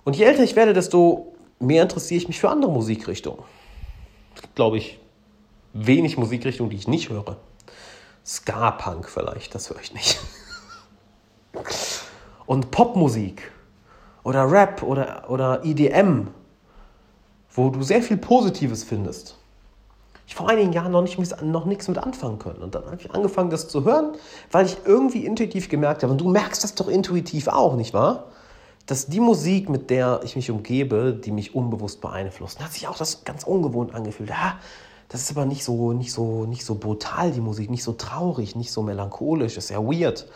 Und 0.03 0.15
je 0.15 0.25
älter 0.25 0.43
ich 0.43 0.55
werde, 0.55 0.73
desto 0.73 1.33
mehr 1.59 1.83
interessiere 1.83 2.21
ich 2.21 2.27
mich 2.27 2.39
für 2.39 2.49
andere 2.49 2.71
Musikrichtungen. 2.71 3.43
Glaube 4.55 4.77
ich, 4.77 4.99
wenig 5.73 6.17
Musikrichtungen, 6.17 6.69
die 6.69 6.77
ich 6.77 6.87
nicht 6.87 7.09
höre. 7.09 7.37
Ska-Punk 8.25 9.09
vielleicht, 9.09 9.55
das 9.55 9.69
höre 9.69 9.81
ich 9.81 9.93
nicht. 9.93 10.19
Und 12.45 12.71
Popmusik 12.71 13.51
oder 14.23 14.49
Rap 14.51 14.83
oder, 14.83 15.29
oder 15.29 15.63
EDM, 15.63 16.27
wo 17.51 17.69
du 17.69 17.83
sehr 17.83 18.01
viel 18.01 18.17
Positives 18.17 18.83
findest 18.83 19.38
ich 20.29 20.35
vor 20.35 20.47
einigen 20.47 20.73
Jahren 20.73 20.91
noch, 20.91 21.01
nicht, 21.01 21.41
noch 21.41 21.65
nichts 21.65 21.87
mit 21.87 21.97
anfangen 21.97 22.37
können. 22.37 22.61
Und 22.61 22.75
dann 22.75 22.85
habe 22.85 22.97
ich 22.97 23.09
angefangen, 23.09 23.49
das 23.49 23.67
zu 23.67 23.83
hören, 23.83 24.11
weil 24.51 24.67
ich 24.67 24.77
irgendwie 24.85 25.25
intuitiv 25.25 25.69
gemerkt 25.69 26.03
habe, 26.03 26.11
und 26.11 26.21
du 26.21 26.29
merkst 26.29 26.63
das 26.63 26.75
doch 26.75 26.87
intuitiv 26.87 27.47
auch, 27.47 27.75
nicht 27.75 27.95
wahr? 27.95 28.25
Dass 28.85 29.07
die 29.07 29.21
Musik, 29.21 29.69
mit 29.69 29.89
der 29.89 30.19
ich 30.23 30.35
mich 30.35 30.51
umgebe, 30.51 31.13
die 31.13 31.31
mich 31.31 31.55
unbewusst 31.55 31.99
beeinflusst, 31.99 32.63
hat 32.63 32.71
sich 32.71 32.87
auch 32.87 32.95
das 32.95 33.23
ganz 33.23 33.43
ungewohnt 33.43 33.95
angefühlt. 33.95 34.29
Ja, 34.29 34.59
das 35.07 35.21
ist 35.21 35.31
aber 35.31 35.47
nicht 35.47 35.63
so, 35.63 35.93
nicht 35.93 36.13
so, 36.13 36.45
nicht 36.45 36.63
so 36.63 36.75
brutal, 36.75 37.31
die 37.31 37.41
Musik, 37.41 37.71
nicht 37.71 37.83
so 37.83 37.93
traurig, 37.93 38.55
nicht 38.55 38.71
so 38.71 38.83
melancholisch, 38.83 39.57
ist 39.57 39.71
ja 39.71 39.79
weird. 39.79 40.27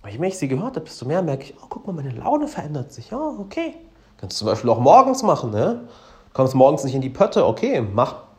Aber 0.00 0.10
je 0.10 0.16
mehr 0.16 0.30
ich 0.30 0.38
sie 0.38 0.48
gehört 0.48 0.76
habe, 0.76 0.86
desto 0.86 1.04
mehr 1.04 1.20
merke 1.20 1.44
ich, 1.44 1.54
oh, 1.62 1.66
guck 1.68 1.86
mal, 1.86 1.92
meine 1.92 2.12
Laune 2.12 2.48
verändert 2.48 2.94
sich. 2.94 3.10
Ja, 3.10 3.18
okay. 3.18 3.74
Kannst 4.16 4.36
du 4.36 4.46
zum 4.46 4.46
Beispiel 4.46 4.70
auch 4.70 4.80
morgens 4.80 5.22
machen, 5.22 5.50
ne? 5.50 5.86
Kommst 6.32 6.54
morgens 6.54 6.82
nicht 6.84 6.94
in 6.94 7.02
die 7.02 7.10
Pötte, 7.10 7.44
okay, 7.44 7.82
mach 7.82 8.31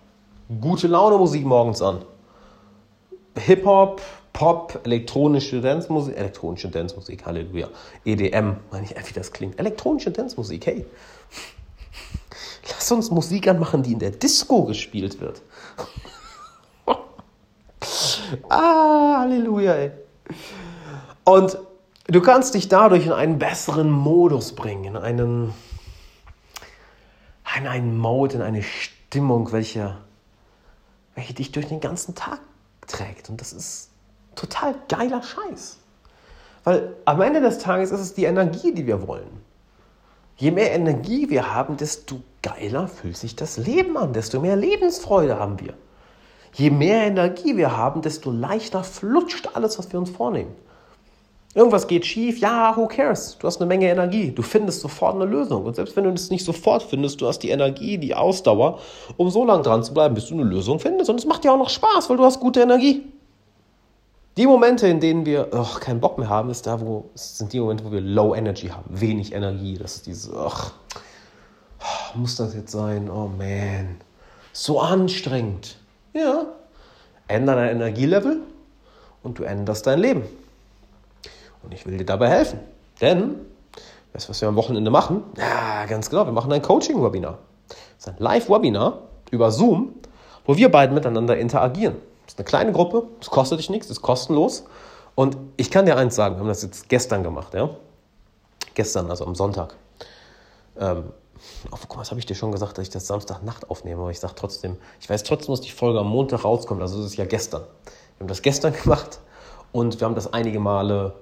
gute 0.62 0.88
Laune 0.88 1.17
Musik 1.17 1.45
morgens 1.45 1.82
an. 1.82 2.03
Hip-Hop, 3.38 4.01
Pop, 4.34 4.79
elektronische 4.84 5.62
Dancemusik, 5.62 6.17
elektronische 6.17 6.69
Dancemusik, 6.69 7.25
Halleluja. 7.25 7.69
EDM, 8.03 8.58
meine 8.71 8.86
ich, 8.86 8.91
wie 8.91 9.13
das 9.13 9.32
klingt. 9.32 9.60
Elektronische 9.60 10.12
Dancemusik, 10.12 10.65
hey. 10.65 10.86
Lass 12.69 12.91
uns 12.91 13.12
Musik 13.12 13.47
anmachen, 13.47 13.84
die 13.84 13.93
in 13.93 13.99
der 13.99 14.12
Disco 14.12 14.63
gespielt 14.65 15.19
wird. 15.21 15.41
ah, 18.49 19.19
Halleluja, 19.19 19.73
ey. 19.73 19.91
Und 21.25 21.58
du 22.08 22.21
kannst 22.21 22.56
dich 22.56 22.67
dadurch 22.67 23.06
in 23.06 23.12
einen 23.12 23.38
besseren 23.38 23.91
Modus 23.91 24.53
bringen, 24.53 24.86
in 24.86 24.97
einen, 24.97 25.53
in 27.58 27.67
einen 27.67 27.97
Mode, 27.97 28.36
in 28.36 28.41
eine 28.41 28.63
Stimmung, 28.63 29.51
welche 29.51 29.97
welche 31.15 31.34
dich 31.34 31.52
durch 31.52 31.67
den 31.67 31.80
ganzen 31.80 32.15
Tag 32.15 32.39
trägt. 32.88 33.30
Und 33.30 33.41
das 33.41 33.54
ist 33.54 33.89
total 34.36 34.76
geiler 34.88 35.21
Scheiß. 35.21 35.78
Weil 36.63 36.95
am 37.06 37.21
Ende 37.21 37.41
des 37.41 37.60
Tages 37.60 37.91
ist 37.91 37.99
es 37.99 38.13
die 38.13 38.23
Energie, 38.23 38.73
die 38.73 38.88
wir 38.88 39.08
wollen. 39.08 39.41
Je 40.36 40.52
mehr 40.52 40.73
Energie 40.73 41.30
wir 41.30 41.54
haben, 41.54 41.78
desto 41.78 42.21
geiler 42.41 42.88
fühlt 42.88 43.17
sich 43.17 43.36
das 43.36 43.58
Leben 43.58 43.97
an, 43.97 44.13
desto 44.13 44.39
mehr 44.39 44.56
Lebensfreude 44.56 45.39
haben 45.39 45.60
wir. 45.60 45.73
Je 46.54 46.69
mehr 46.69 47.06
Energie 47.06 47.58
wir 47.58 47.78
haben, 47.78 48.02
desto 48.02 48.32
leichter 48.32 48.84
flutscht 48.84 49.49
alles, 49.56 49.78
was 49.78 49.91
wir 49.91 49.99
uns 49.99 50.10
vornehmen. 50.10 50.56
Irgendwas 51.56 51.88
geht 51.88 52.06
schief, 52.06 52.39
ja, 52.39 52.76
who 52.76 52.88
cares? 52.88 53.38
Du 53.38 53.46
hast 53.46 53.62
eine 53.62 53.68
Menge 53.68 53.88
Energie, 53.88 54.32
du 54.32 54.42
findest 54.42 54.82
sofort 54.82 55.16
eine 55.16 55.26
Lösung. 55.26 55.66
Und 55.66 55.76
selbst 55.76 55.96
wenn 55.96 56.04
du 56.04 56.10
es 56.10 56.32
nicht 56.32 56.44
sofort 56.44 56.82
findest, 56.82 57.22
du 57.22 57.28
hast 57.28 57.39
die 57.39 57.52
Energie, 57.52 58.00
die 58.00 58.16
Ausdauer, 58.16 58.80
um 59.18 59.30
so 59.30 59.46
lange 59.46 59.62
dran 59.62 59.84
zu 59.84 59.94
bleiben, 59.94 60.16
bis 60.16 60.28
du 60.28 60.34
eine 60.34 60.44
Lösung 60.44 60.80
findest. 60.80 61.12
Und 61.12 61.20
es 61.20 61.28
macht 61.28 61.44
dir 61.44 61.54
auch 61.54 61.58
noch 61.58 61.70
Spaß, 61.70 62.10
weil 62.10 62.18
du 62.18 62.24
hast 62.24 62.39
gute 62.39 62.62
Energie. 62.62 63.04
Die 64.36 64.48
Momente, 64.48 64.88
in 64.88 65.00
denen 65.00 65.28
wir 65.28 65.50
oh, 65.52 65.80
keinen 65.80 66.00
Bock 66.00 66.18
mehr 66.18 66.28
haben, 66.28 66.50
ist 66.50 66.66
da, 66.66 66.82
wo, 66.82 67.06
sind 67.13 67.54
die 67.54 67.60
Momente, 67.60 67.86
wo 67.86 67.92
wir 67.92 68.02
Low 68.02 68.34
Energy 68.34 68.70
haben, 68.70 68.86
wenig 68.89 69.32
Energie. 69.32 69.78
Das 69.78 69.98
ist 69.98 70.08
dieses, 70.08 70.34
ach, 70.34 70.72
muss 72.16 72.36
das 72.36 72.56
jetzt 72.56 72.72
sein? 72.72 73.12
Oh 73.12 73.30
man, 73.38 73.98
so 74.52 74.80
anstrengend. 74.80 75.78
Ja, 76.13 76.46
ändere 77.28 77.58
dein 77.58 77.76
Energielevel 77.76 78.39
und 79.22 79.38
du 79.38 79.44
änderst 79.44 79.86
dein 79.86 80.00
Leben. 80.00 80.24
Und 81.63 81.73
ich 81.73 81.86
will 81.86 81.97
dir 81.97 82.06
dabei 82.06 82.30
helfen. 82.30 82.60
Denn 83.02 83.45
Weißt 84.13 84.28
du, 84.28 84.30
was 84.30 84.41
wir 84.41 84.47
am 84.47 84.56
Wochenende 84.56 84.91
machen? 84.91 85.23
Ja, 85.38 85.86
ganz 85.88 86.10
genau, 86.10 86.26
wir 86.26 86.32
machen 86.32 86.52
ein 86.54 86.62
Coaching-Webinar. 86.62 87.39
Das 87.67 87.78
ist 87.97 88.08
ein 88.10 88.15
Live-Webinar 88.19 88.99
über 89.32 89.52
Zoom, 89.52 89.95
wo 90.45 90.56
wir 90.56 90.69
beiden 90.69 90.93
miteinander 90.93 91.36
interagieren. 91.36 91.95
Das 92.26 92.36
ist 92.36 92.39
eine 92.39 92.45
kleine 92.45 92.71
Gruppe, 92.71 93.08
es 93.19 93.30
kostet 93.32 93.58
dich 93.58 93.71
nichts, 93.71 93.89
ist 93.89 94.04
kostenlos. 94.04 94.65
Und 95.15 95.36
ich 95.58 95.71
kann 95.71 95.88
dir 95.88 95.97
eins 95.97 96.15
sagen, 96.15 96.36
wir 96.36 96.41
haben 96.41 96.47
das 96.47 96.62
jetzt 96.62 96.89
gestern 96.89 97.23
gemacht, 97.23 97.56
ja? 97.56 97.71
Gestern, 98.76 99.10
also 99.10 99.26
am 99.26 99.34
Sonntag. 99.34 99.76
Ähm, 100.80 101.06
oh, 101.71 101.78
guck 101.82 101.95
mal, 101.95 102.02
was 102.02 102.12
habe 102.12 102.19
ich 102.19 102.28
dir 102.28 102.36
schon 102.36 102.52
gesagt, 102.52 102.78
dass 102.78 102.84
ich 102.84 102.91
das 102.91 103.08
Samstagnacht 103.08 103.69
aufnehme, 103.71 104.02
aber 104.02 104.12
ich 104.12 104.19
sage 104.19 104.34
trotzdem, 104.36 104.78
ich 104.99 105.10
weiß 105.10 105.23
trotzdem, 105.23 105.54
dass 105.54 105.62
die 105.62 105.71
Folge 105.71 105.99
am 105.99 106.08
Montag 106.08 106.43
rauskommt, 106.43 106.82
also 106.82 106.97
das 106.97 107.08
ist 107.08 107.17
ja 107.17 107.26
gestern. 107.26 107.62
Wir 107.62 108.21
haben 108.21 108.28
das 108.28 108.43
gestern 108.43 108.73
gemacht 108.84 109.19
und 109.71 109.99
wir 109.99 110.06
haben 110.06 110.15
das 110.15 110.32
einige 110.34 110.60
Male 110.60 111.15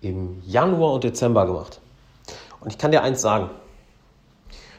im 0.00 0.42
Januar 0.46 0.94
und 0.94 1.04
Dezember 1.04 1.46
gemacht. 1.46 1.80
Und 2.60 2.72
ich 2.72 2.78
kann 2.78 2.90
dir 2.90 3.02
eins 3.02 3.22
sagen, 3.22 3.50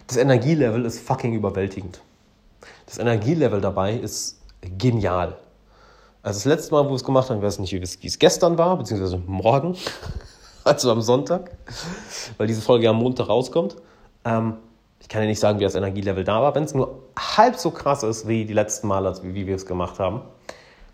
das 0.07 0.17
Energielevel 0.17 0.85
ist 0.85 0.99
fucking 0.99 1.33
überwältigend. 1.33 2.01
Das 2.85 2.97
Energielevel 2.97 3.61
dabei 3.61 3.93
ist 3.93 4.41
genial. 4.77 5.37
Also 6.23 6.37
das 6.37 6.45
letzte 6.45 6.73
Mal, 6.73 6.85
wo 6.85 6.89
wir 6.89 6.95
es 6.95 7.03
gemacht 7.03 7.29
haben, 7.29 7.37
ich 7.37 7.43
weiß 7.43 7.59
nicht, 7.59 7.71
wie 7.71 8.07
es, 8.07 8.19
gestern 8.19 8.57
war, 8.57 8.77
beziehungsweise 8.77 9.17
morgen, 9.25 9.75
also 10.63 10.91
am 10.91 11.01
Sonntag, 11.01 11.51
weil 12.37 12.47
diese 12.47 12.61
Folge 12.61 12.85
ja 12.85 12.91
am 12.91 12.97
Montag 12.97 13.29
rauskommt. 13.29 13.77
Ähm, 14.25 14.57
ich 14.99 15.09
kann 15.09 15.23
ja 15.23 15.27
nicht 15.27 15.39
sagen, 15.39 15.59
wie 15.59 15.63
das 15.63 15.73
Energielevel 15.73 16.23
da 16.23 16.41
war, 16.41 16.53
wenn 16.53 16.63
es 16.63 16.75
nur 16.75 16.99
halb 17.17 17.55
so 17.55 17.71
krass 17.71 18.03
ist 18.03 18.27
wie 18.27 18.45
die 18.45 18.53
letzten 18.53 18.87
Male, 18.87 19.17
wie 19.23 19.47
wir 19.47 19.55
es 19.55 19.65
gemacht 19.65 19.97
haben. 19.97 20.21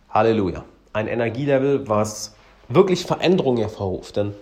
Halleluja. 0.09 0.63
Ein 0.93 1.07
Energielevel, 1.07 1.89
was 1.89 2.36
wirklich 2.69 3.05
Veränderungen 3.05 3.59
hervorruft. 3.59 4.15
Denn 4.15 4.33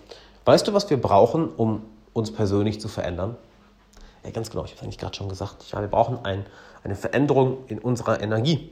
weißt 0.46 0.68
du, 0.68 0.74
was 0.74 0.90
wir 0.90 1.02
brauchen, 1.02 1.50
um 1.50 1.84
uns 2.14 2.32
persönlich 2.32 2.80
zu 2.82 2.88
verändern? 2.88 3.36
Ja, 4.24 4.32
ganz 4.32 4.50
genau, 4.50 4.66
ich 4.66 4.72
habe 4.72 4.78
es 4.78 4.84
eigentlich 4.84 4.98
gerade 4.98 5.16
schon 5.16 5.30
gesagt. 5.30 5.66
Ja, 5.72 5.82
wir 5.82 5.88
brauchen 5.88 6.20
ein, 6.24 6.46
eine 6.84 6.96
Veränderung 6.96 7.58
in 7.68 7.80
unserer 7.80 8.22
Energie. 8.22 8.72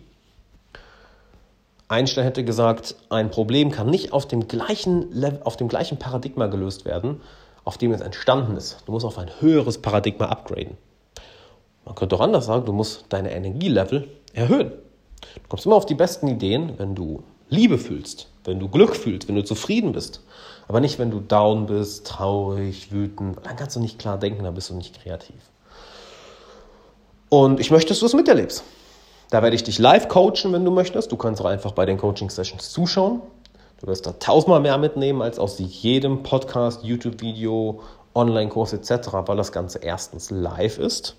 Einstein 1.88 2.24
hätte 2.24 2.44
gesagt, 2.44 2.96
ein 3.10 3.30
Problem 3.30 3.70
kann 3.70 3.90
nicht 3.90 4.14
auf 4.14 4.28
dem 4.28 4.48
gleichen, 4.48 5.12
Level, 5.12 5.42
auf 5.44 5.58
dem 5.58 5.68
gleichen 5.68 6.00
Paradigma 6.00 6.48
gelöst 6.48 6.86
werden, 6.86 7.22
auf 7.66 7.78
dem 7.78 7.92
es 7.92 8.02
entstanden 8.02 8.58
ist. 8.58 8.78
Du 8.86 8.92
musst 8.92 9.06
auf 9.06 9.20
ein 9.20 9.30
höheres 9.40 9.78
Paradigma 9.78 10.26
upgraden. 10.26 10.78
Man 11.86 11.96
könnte 11.96 12.16
auch 12.16 12.22
anders 12.22 12.46
sagen, 12.46 12.66
du 12.66 12.74
musst 12.74 13.06
deine 13.10 13.32
Energielevel 13.32 14.08
erhöhen. 14.34 14.72
Du 15.36 15.50
kommst 15.50 15.66
immer 15.66 15.76
auf 15.76 15.86
die 15.86 15.96
besten 15.96 16.28
Ideen, 16.28 16.74
wenn 16.78 16.96
du 16.96 17.24
Liebe 17.50 17.78
fühlst, 17.78 18.30
wenn 18.44 18.60
du 18.60 18.68
Glück 18.68 18.96
fühlst, 18.96 19.28
wenn 19.28 19.36
du 19.36 19.44
zufrieden 19.44 19.92
bist. 19.92 20.22
Aber 20.68 20.80
nicht, 20.80 21.00
wenn 21.00 21.12
du 21.12 21.20
down 21.20 21.66
bist, 21.66 22.08
traurig, 22.08 22.92
wütend. 22.92 23.38
Dann 23.44 23.56
kannst 23.56 23.76
du 23.76 23.80
nicht 23.80 24.00
klar 24.00 24.18
denken, 24.18 24.44
dann 24.44 24.54
bist 24.54 24.70
du 24.70 24.76
nicht 24.76 25.02
kreativ. 25.02 25.36
Und 27.30 27.60
ich 27.60 27.72
möchte, 27.72 27.90
dass 27.90 28.00
du 28.00 28.06
es 28.06 28.14
miterlebst. 28.14 28.64
Da 29.30 29.42
werde 29.42 29.56
ich 29.56 29.64
dich 29.64 29.80
live 29.80 30.08
coachen, 30.08 30.54
wenn 30.54 30.64
du 30.64 30.72
möchtest. 30.72 31.12
Du 31.12 31.18
kannst 31.18 31.42
auch 31.42 31.46
einfach 31.46 31.72
bei 31.72 31.86
den 31.86 31.98
Coaching-Sessions 31.98 32.72
zuschauen. 32.72 33.22
Du 33.82 33.88
wirst 33.88 34.06
da 34.06 34.12
tausendmal 34.12 34.60
mehr 34.60 34.78
mitnehmen 34.78 35.22
als 35.22 35.40
aus 35.40 35.58
jedem 35.58 36.24
Podcast, 36.24 36.84
YouTube-Video, 36.84 37.82
Online-Kurs 38.14 38.74
etc., 38.74 39.10
weil 39.26 39.36
das 39.36 39.52
Ganze 39.52 39.80
erstens 39.80 40.30
live 40.30 40.78
ist. 40.78 41.16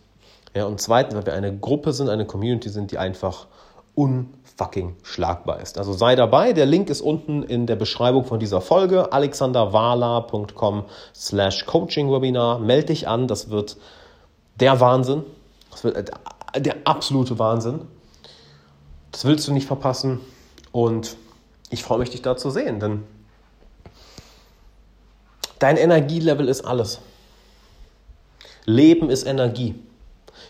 Ja, 0.54 0.66
und 0.66 0.80
zweitens, 0.80 1.16
weil 1.16 1.26
wir 1.26 1.34
eine 1.34 1.56
Gruppe 1.56 1.92
sind, 1.92 2.08
eine 2.08 2.24
Community 2.24 2.68
sind, 2.68 2.92
die 2.92 2.98
einfach 2.98 3.48
unfucking 4.54 4.96
schlagbar 5.02 5.60
ist. 5.60 5.78
Also 5.78 5.92
sei 5.92 6.14
dabei. 6.16 6.52
Der 6.52 6.66
Link 6.66 6.88
ist 6.90 7.00
unten 7.00 7.42
in 7.42 7.66
der 7.66 7.76
Beschreibung 7.76 8.24
von 8.24 8.38
dieser 8.38 8.60
Folge. 8.60 9.12
alexanderwala.com 9.12 10.84
slash 11.14 11.66
coaching-webinar. 11.66 12.60
Meld 12.60 12.88
dich 12.88 13.08
an. 13.08 13.26
Das 13.26 13.50
wird 13.50 13.76
der 14.60 14.80
Wahnsinn. 14.80 15.24
Das 15.70 15.84
wird 15.84 16.10
der 16.56 16.76
absolute 16.84 17.38
Wahnsinn. 17.38 17.80
Das 19.10 19.24
willst 19.24 19.46
du 19.48 19.52
nicht 19.52 19.66
verpassen 19.66 20.20
und 20.72 21.16
ich 21.70 21.82
freue 21.82 21.98
mich, 21.98 22.10
dich 22.10 22.22
da 22.22 22.36
zu 22.36 22.50
sehen, 22.50 22.80
denn 22.80 23.04
dein 25.60 25.76
Energielevel 25.76 26.48
ist 26.48 26.62
alles. 26.62 27.00
Leben 28.64 29.08
ist 29.10 29.24
Energie. 29.24 29.76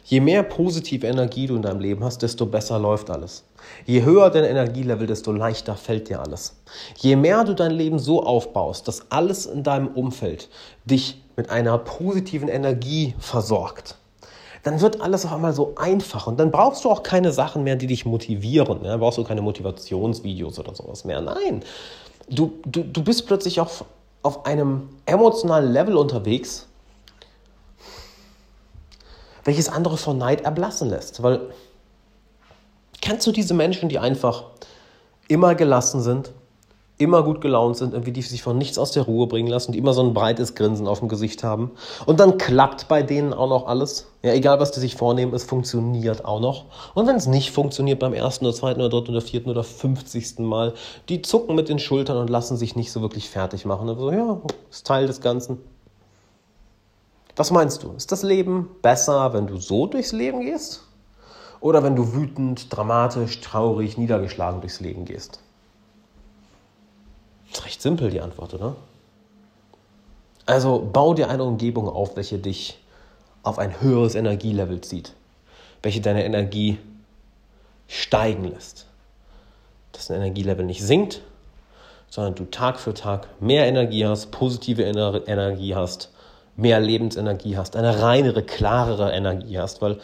Je 0.07 0.21
mehr 0.21 0.43
positive 0.43 1.07
Energie 1.07 1.47
du 1.47 1.57
in 1.57 1.63
deinem 1.63 1.81
Leben 1.81 2.05
hast, 2.05 2.21
desto 2.21 2.45
besser 2.45 2.79
läuft 2.79 3.11
alles. 3.11 3.45
Je 3.87 4.03
höher 4.05 4.29
dein 4.29 4.45
Energielevel, 4.45 5.07
desto 5.07 5.33
leichter 5.33 5.77
fällt 5.77 6.11
dir 6.11 6.21
alles. 6.21 6.57
Je 6.99 7.17
mehr 7.17 7.43
du 7.45 7.55
dein 7.55 7.71
Leben 7.71 7.99
so 7.99 8.23
aufbaust, 8.23 8.87
dass 8.87 9.11
alles 9.11 9.47
in 9.47 9.63
deinem 9.63 9.89
Umfeld 9.89 10.51
dich 10.85 11.23
mit 11.37 11.49
einer 11.49 11.79
positiven 11.79 12.49
Energie 12.49 13.15
versorgt, 13.19 13.97
dann 14.63 14.81
wird 14.81 15.01
alles 15.01 15.25
auf 15.25 15.33
einmal 15.33 15.53
so 15.55 15.75
einfach 15.77 16.27
und 16.27 16.39
dann 16.39 16.51
brauchst 16.51 16.85
du 16.85 16.91
auch 16.91 17.03
keine 17.03 17.33
Sachen 17.33 17.65
mehr, 17.65 17.77
die 17.77 17.87
dich 17.87 18.05
motivieren. 18.05 18.85
Ja? 18.85 18.97
brauchst 18.99 19.19
du 19.19 19.25
keine 19.25 19.43
Motivationsvideos 19.43 20.59
oder 20.59 20.75
sowas 20.75 21.05
mehr. 21.05 21.21
Nein, 21.23 21.63
du, 22.29 22.53
du, 22.67 22.83
du 22.83 23.03
bist 23.03 23.27
plötzlich 23.27 23.61
auf, 23.61 23.85
auf 24.23 24.45
einem 24.45 24.89
emotionalen 25.07 25.73
Level 25.73 25.97
unterwegs, 25.97 26.67
welches 29.45 29.69
andere 29.69 29.97
vor 29.97 30.15
Neid 30.15 30.43
erblassen 30.43 30.89
lässt. 30.89 31.23
Weil 31.23 31.41
kennst 33.01 33.27
du 33.27 33.33
diese 33.33 33.55
Menschen, 33.55 33.89
die 33.89 33.99
einfach 33.99 34.45
immer 35.29 35.55
gelassen 35.55 36.01
sind, 36.03 36.33
immer 36.97 37.25
gut 37.25 37.41
gelaunt 37.41 37.77
sind, 37.77 37.93
irgendwie 37.93 38.13
die 38.13 38.23
sich 38.23 38.43
von 38.43 38.57
nichts 38.57 38.79
aus 38.79 38.93
der 38.93 39.03
Ruhe 39.03 39.27
bringen 39.27 39.49
lassen, 39.49 39.73
die 39.73 39.79
immer 39.79 39.93
so 39.93 40.03
ein 40.03 40.15
breites 40.15 40.55
Grinsen 40.55 40.87
auf 40.87 41.01
dem 41.01 41.09
Gesicht 41.09 41.43
haben. 41.43 41.73
Und 42.07 42.21
dann 42.21 42.39
klappt 42.39 42.87
bei 42.87 43.03
denen 43.03 43.35
auch 43.35 43.49
noch 43.49 43.67
alles. 43.67 44.07
Ja, 44.23 44.33
egal 44.33 44.61
was 44.61 44.71
die 44.71 44.79
sich 44.79 44.95
vornehmen, 44.95 45.35
es 45.35 45.43
funktioniert 45.43 46.25
auch 46.25 46.41
noch. 46.41 46.67
Und 46.95 47.09
wenn 47.09 47.17
es 47.17 47.27
nicht 47.27 47.51
funktioniert 47.51 47.99
beim 47.99 48.15
ersten 48.15 48.47
oder 48.47 48.55
zweiten 48.55 48.81
oder 48.81 48.91
dritten 48.91 49.11
oder 49.11 49.21
vierten 49.21 49.51
oder 49.51 49.65
fünfzigsten 49.65 50.45
Mal, 50.45 50.73
die 51.09 51.21
zucken 51.21 51.57
mit 51.57 51.69
den 51.69 51.81
Schultern 51.81 52.17
und 52.17 52.31
lassen 52.31 52.57
sich 52.57 52.77
nicht 52.77 52.93
so 52.93 53.01
wirklich 53.03 53.29
fertig 53.29 53.65
machen. 53.65 53.89
Und 53.89 53.99
so, 53.99 54.13
ja, 54.13 54.41
ist 54.71 54.87
Teil 54.87 55.09
des 55.09 55.21
Ganzen. 55.21 55.59
Was 57.37 57.51
meinst 57.51 57.83
du? 57.83 57.93
Ist 57.93 58.13
das 58.13 58.23
Leben 58.23 58.71
besser, 58.81 59.33
wenn 59.33 59.47
du 59.47 59.57
so 59.57 59.87
durchs 59.87 60.13
Leben 60.13 60.41
gehst? 60.43 60.83
Oder 61.61 61.83
wenn 61.83 61.97
du 61.97 62.13
wütend, 62.13 62.75
dramatisch, 62.75 63.41
traurig, 63.41 63.99
niedergeschlagen 63.99 64.61
durchs 64.61 64.81
Leben 64.81 65.05
gehst? 65.05 65.41
Ist 67.51 67.65
recht 67.65 67.83
simpel 67.83 68.11
die 68.11 68.21
Antwort, 68.21 68.55
oder? 68.55 68.77
Also 70.47 70.89
bau 70.93 71.15
dir 71.15 71.31
eine 71.31 71.45
Umgebung 71.45 71.89
auf, 71.89 72.17
welche 72.17 72.39
dich 72.39 72.79
auf 73.43 73.59
ein 73.59 73.81
höheres 73.81 74.15
Energielevel 74.15 74.81
zieht, 74.81 75.15
welche 75.83 76.01
deine 76.01 76.25
Energie 76.25 76.79
steigen 77.89 78.45
lässt. 78.45 78.87
Dass 79.93 80.09
dein 80.09 80.19
Energielevel 80.19 80.65
nicht 80.65 80.83
sinkt, 80.83 81.23
sondern 82.11 82.35
du 82.35 82.45
Tag 82.45 82.79
für 82.79 82.95
Tag 82.95 83.29
mehr 83.41 83.67
Energie 83.67 84.07
hast, 84.07 84.31
positive 84.31 84.83
Energie 84.83 85.75
hast, 85.75 86.11
mehr 86.57 86.81
Lebensenergie 86.81 87.57
hast, 87.57 87.77
eine 87.77 88.03
reinere, 88.03 88.43
klarere 88.43 89.13
Energie 89.13 89.59
hast, 89.59 89.83
weil 89.83 89.99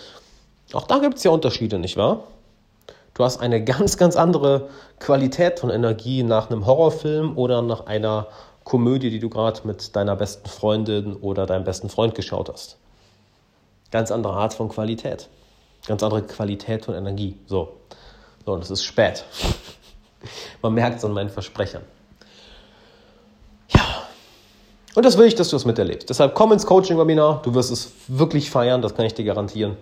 auch 0.72 0.86
da 0.86 0.98
gibt 0.98 1.16
es 1.16 1.24
ja 1.24 1.30
Unterschiede, 1.30 1.78
nicht 1.78 1.96
wahr? 1.96 2.24
Du 3.14 3.24
hast 3.24 3.40
eine 3.40 3.62
ganz, 3.62 3.96
ganz 3.96 4.16
andere 4.16 4.68
Qualität 4.98 5.58
von 5.58 5.70
Energie 5.70 6.22
nach 6.22 6.50
einem 6.50 6.64
Horrorfilm 6.66 7.36
oder 7.36 7.60
nach 7.60 7.86
einer 7.86 8.28
Komödie, 8.64 9.10
die 9.10 9.18
du 9.18 9.28
gerade 9.28 9.60
mit 9.64 9.96
deiner 9.96 10.16
besten 10.16 10.48
Freundin 10.48 11.16
oder 11.16 11.46
deinem 11.46 11.64
besten 11.64 11.88
Freund 11.88 12.14
geschaut 12.14 12.48
hast. 12.48 12.78
Ganz 13.90 14.12
andere 14.12 14.34
Art 14.34 14.54
von 14.54 14.68
Qualität. 14.68 15.28
Ganz 15.86 16.02
andere 16.02 16.22
Qualität 16.22 16.84
von 16.84 16.94
Energie. 16.94 17.36
So. 17.46 17.76
So, 18.46 18.52
und 18.52 18.62
es 18.62 18.70
ist 18.70 18.84
spät. 18.84 19.24
Man 20.62 20.74
merkt 20.74 20.98
es 20.98 21.04
an 21.04 21.12
meinen 21.12 21.30
Versprechern. 21.30 21.82
Und 24.94 25.04
das 25.04 25.16
will 25.16 25.26
ich, 25.26 25.36
dass 25.36 25.50
du 25.50 25.56
es 25.56 25.64
miterlebst. 25.64 26.10
Deshalb 26.10 26.34
komm 26.34 26.52
ins 26.52 26.66
Coaching-Webinar. 26.66 27.42
Du 27.42 27.54
wirst 27.54 27.70
es 27.70 27.92
wirklich 28.08 28.50
feiern, 28.50 28.82
das 28.82 28.94
kann 28.94 29.06
ich 29.06 29.14
dir 29.14 29.24
garantieren. 29.24 29.76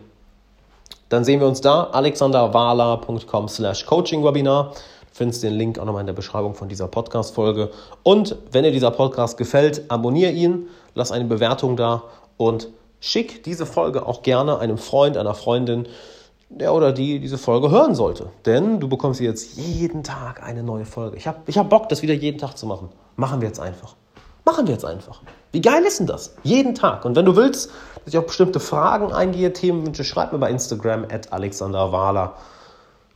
Dann 1.08 1.24
sehen 1.24 1.40
wir 1.40 1.46
uns 1.46 1.62
da, 1.62 1.84
alexanderwala.com 1.84 3.48
slash 3.48 3.86
coaching-webinar. 3.86 4.72
Du 4.72 5.14
findest 5.14 5.42
den 5.42 5.54
Link 5.54 5.78
auch 5.78 5.86
nochmal 5.86 6.02
in 6.02 6.06
der 6.06 6.14
Beschreibung 6.14 6.54
von 6.54 6.68
dieser 6.68 6.88
Podcast-Folge. 6.88 7.70
Und 8.02 8.36
wenn 8.52 8.64
dir 8.64 8.70
dieser 8.70 8.90
Podcast 8.90 9.38
gefällt, 9.38 9.90
abonniere 9.90 10.32
ihn, 10.32 10.68
lass 10.94 11.10
eine 11.10 11.24
Bewertung 11.24 11.76
da 11.76 12.02
und 12.36 12.68
schick 13.00 13.42
diese 13.44 13.64
Folge 13.64 14.06
auch 14.06 14.22
gerne 14.22 14.58
einem 14.58 14.76
Freund, 14.76 15.16
einer 15.16 15.34
Freundin, 15.34 15.88
der 16.50 16.74
oder 16.74 16.92
die 16.92 17.20
diese 17.20 17.38
Folge 17.38 17.70
hören 17.70 17.94
sollte. 17.94 18.30
Denn 18.44 18.80
du 18.80 18.88
bekommst 18.88 19.20
jetzt 19.20 19.56
jeden 19.56 20.02
Tag 20.02 20.42
eine 20.42 20.62
neue 20.62 20.84
Folge. 20.84 21.16
Ich 21.16 21.26
habe 21.26 21.38
ich 21.46 21.56
hab 21.56 21.70
Bock, 21.70 21.88
das 21.88 22.02
wieder 22.02 22.14
jeden 22.14 22.38
Tag 22.38 22.56
zu 22.56 22.66
machen. 22.66 22.90
Machen 23.16 23.40
wir 23.40 23.48
jetzt 23.48 23.60
einfach. 23.60 23.96
Machen 24.48 24.66
wir 24.66 24.72
jetzt 24.72 24.86
einfach. 24.86 25.20
Wie 25.52 25.60
geil 25.60 25.84
ist 25.84 26.00
denn 26.00 26.06
das? 26.06 26.34
Jeden 26.42 26.74
Tag. 26.74 27.04
Und 27.04 27.14
wenn 27.16 27.26
du 27.26 27.36
willst, 27.36 27.70
dass 28.02 28.14
ich 28.14 28.16
auf 28.16 28.24
bestimmte 28.24 28.60
Fragen 28.60 29.12
eingehe, 29.12 29.52
Themenwünsche, 29.52 30.04
schreib 30.04 30.32
mir 30.32 30.38
bei 30.38 30.48
Instagram 30.48 31.04
at 31.04 31.30
alexanderwahler. 31.34 32.32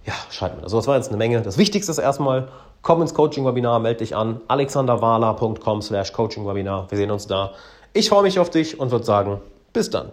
Ja, 0.04 0.12
schreib 0.28 0.56
mir 0.56 0.60
das. 0.60 0.72
So, 0.72 0.76
das 0.76 0.86
war 0.88 0.96
jetzt 0.96 1.08
eine 1.08 1.16
Menge. 1.16 1.40
Das 1.40 1.56
Wichtigste 1.56 1.90
ist 1.90 1.96
erstmal, 1.96 2.48
komm 2.82 3.00
ins 3.00 3.14
Coaching-Webinar, 3.14 3.78
melde 3.78 4.00
dich 4.00 4.14
an. 4.14 4.42
alexanderwahler.com 4.46 5.80
slash 5.80 6.12
Coaching-Webinar. 6.12 6.90
Wir 6.90 6.98
sehen 6.98 7.10
uns 7.10 7.26
da. 7.26 7.52
Ich 7.94 8.10
freue 8.10 8.24
mich 8.24 8.38
auf 8.38 8.50
dich 8.50 8.78
und 8.78 8.90
würde 8.90 9.06
sagen, 9.06 9.40
bis 9.72 9.88
dann. 9.88 10.12